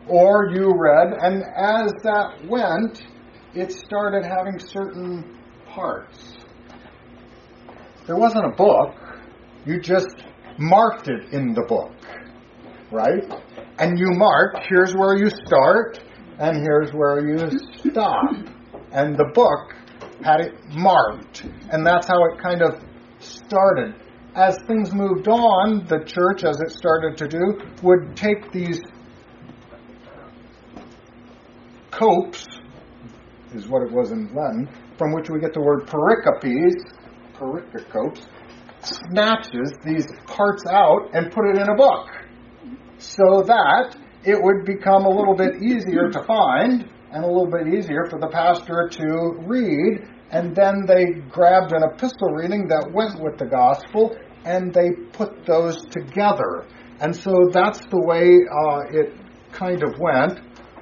[0.08, 3.04] Or you read, and as that went,
[3.54, 5.36] it started having certain
[5.68, 6.36] parts.
[8.06, 8.94] There wasn't a book,
[9.64, 10.14] you just
[10.58, 11.92] marked it in the book,
[12.92, 13.24] right?
[13.78, 16.00] And you mark here's where you start,
[16.38, 17.58] and here's where you
[17.90, 18.24] stop.
[18.92, 19.74] And the book
[20.24, 22.82] had it marked, and that's how it kind of
[23.18, 23.94] started.
[24.34, 28.80] As things moved on, the church, as it started to do, would take these
[31.90, 32.46] copes,
[33.54, 34.68] is what it was in Latin,
[34.98, 36.82] from which we get the word pericopes,
[37.34, 38.26] pericopes,
[38.80, 42.08] snatches these parts out and put it in a book
[42.98, 47.72] so that it would become a little bit easier to find and a little bit
[47.72, 50.02] easier for the pastor to read.
[50.30, 55.46] And then they grabbed an epistle reading that went with the gospel and they put
[55.46, 56.66] those together.
[57.00, 59.14] And so that's the way uh, it
[59.52, 60.40] kind of went.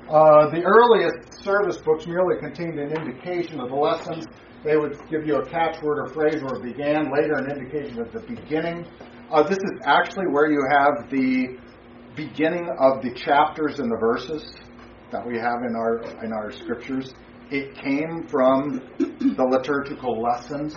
[0.08, 4.26] Uh, the earliest service books merely contained an indication of the lessons.
[4.64, 8.12] They would give you a catchword or phrase where it began, later an indication of
[8.12, 8.86] the beginning.
[9.30, 11.58] Uh, this is actually where you have the
[12.16, 14.54] beginning of the chapters and the verses
[15.10, 17.14] that we have in our in our scriptures.
[17.50, 20.76] It came from the liturgical lessons.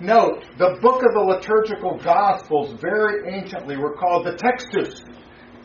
[0.00, 5.02] Note, the book of the liturgical gospels very anciently were called the Textus.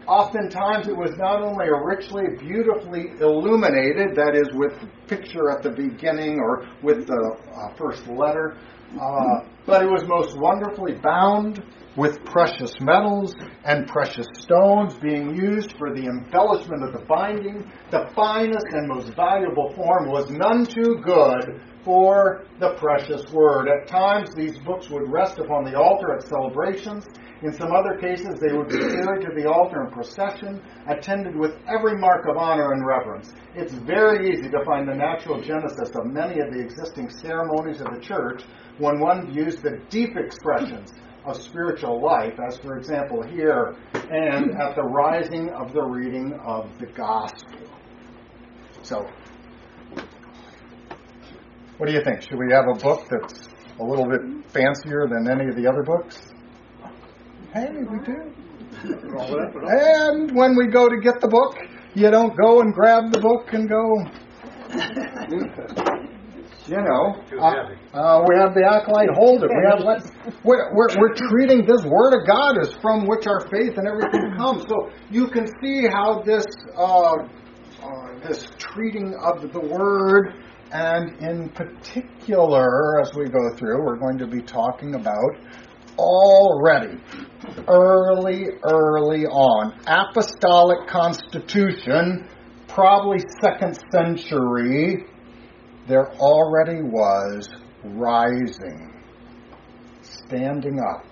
[0.08, 4.74] Oftentimes it was not only richly, beautifully illuminated, that is, with
[5.08, 8.58] picture at the beginning or with the uh, first letter,
[9.00, 9.42] uh,
[9.72, 11.64] but it was most wonderfully bound
[11.96, 17.72] with precious metals and precious stones being used for the embellishment of the binding.
[17.90, 23.70] The finest and most valuable form was none too good for the precious word.
[23.70, 27.06] At times, these books would rest upon the altar at celebrations.
[27.42, 31.56] In some other cases, they would be carried to the altar in procession, attended with
[31.68, 33.34] every mark of honor and reverence.
[33.56, 37.88] It's very easy to find the natural genesis of many of the existing ceremonies of
[37.96, 38.44] the church
[38.78, 40.94] when one views the deep expressions
[41.26, 46.68] of spiritual life, as for example here, and at the rising of the reading of
[46.80, 47.60] the gospel.
[48.82, 49.08] So,
[51.78, 52.22] what do you think?
[52.24, 53.50] Should we have a book that's
[53.80, 56.22] a little bit fancier than any of the other books?
[57.54, 58.34] Hey, we do.
[58.84, 61.58] And when we go to get the book,
[61.94, 64.06] you don't go and grab the book and go.
[66.68, 69.50] You know, uh, uh, we have the acolyte hold it.
[69.50, 69.82] We have
[70.44, 74.34] we're, we're, we're treating this word of God as from which our faith and everything
[74.38, 74.64] comes.
[74.70, 76.46] So you can see how this
[76.78, 77.16] uh,
[77.82, 80.36] uh, this treating of the word
[80.72, 85.36] and in particular, as we go through, we're going to be talking about
[85.98, 86.98] already,
[87.68, 92.28] early, early on, apostolic constitution,
[92.70, 95.06] probably second century,
[95.92, 97.50] there already was
[97.84, 99.04] rising,
[100.02, 101.06] standing up.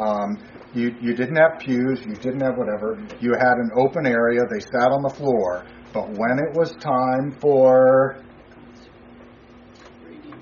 [0.00, 0.38] Um,
[0.72, 2.98] you, you didn't have pews, you didn't have whatever.
[3.20, 5.66] You had an open area, they sat on the floor.
[5.92, 8.22] But when it was time for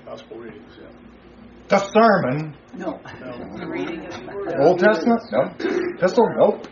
[0.05, 0.87] Gospel readings, yeah.
[1.67, 3.01] the sermon, No.
[3.57, 4.57] The reading of the.
[4.61, 5.53] Old Testament, no.
[5.97, 6.67] Epistle, nope.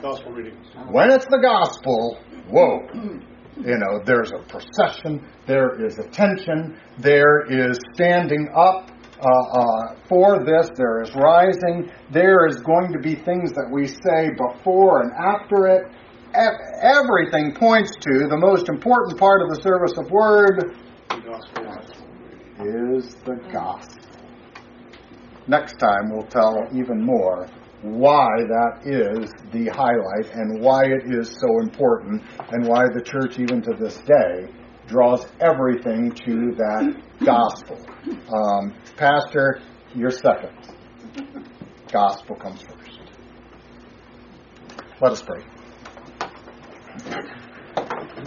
[0.00, 0.64] Gospel readings.
[0.90, 2.86] When it's the gospel, whoa.
[3.60, 8.90] You know, there's a procession, there is attention, there is standing up
[9.20, 13.88] uh, uh, for this, there is rising, there is going to be things that we
[13.88, 15.90] say before and after it.
[16.80, 20.76] Everything points to the most important part of the service of word
[22.60, 24.02] is the gospel.
[25.48, 27.48] Next time we'll tell even more
[27.82, 33.38] why that is the highlight and why it is so important and why the church,
[33.38, 34.52] even to this day,
[34.88, 37.78] draws everything to that gospel.
[38.34, 39.60] Um, Pastor,
[39.94, 40.50] you're second.
[41.92, 43.00] Gospel comes first.
[45.00, 45.44] Let us pray.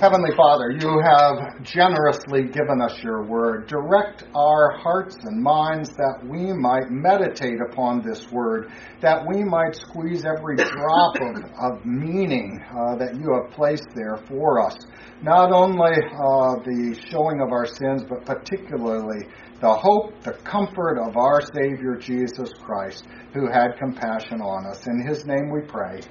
[0.02, 3.68] Heavenly Father, you have generously given us your word.
[3.68, 8.72] Direct our hearts and minds that we might meditate upon this word,
[9.02, 14.18] that we might squeeze every drop of, of meaning uh, that you have placed there
[14.28, 14.76] for us.
[15.22, 19.28] Not only uh, the showing of our sins, but particularly
[19.62, 23.04] the hope, the comfort of our Savior Jesus Christ,
[23.36, 24.88] who had compassion on us.
[24.88, 26.02] In his name we pray.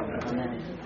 [0.00, 0.76] Amen.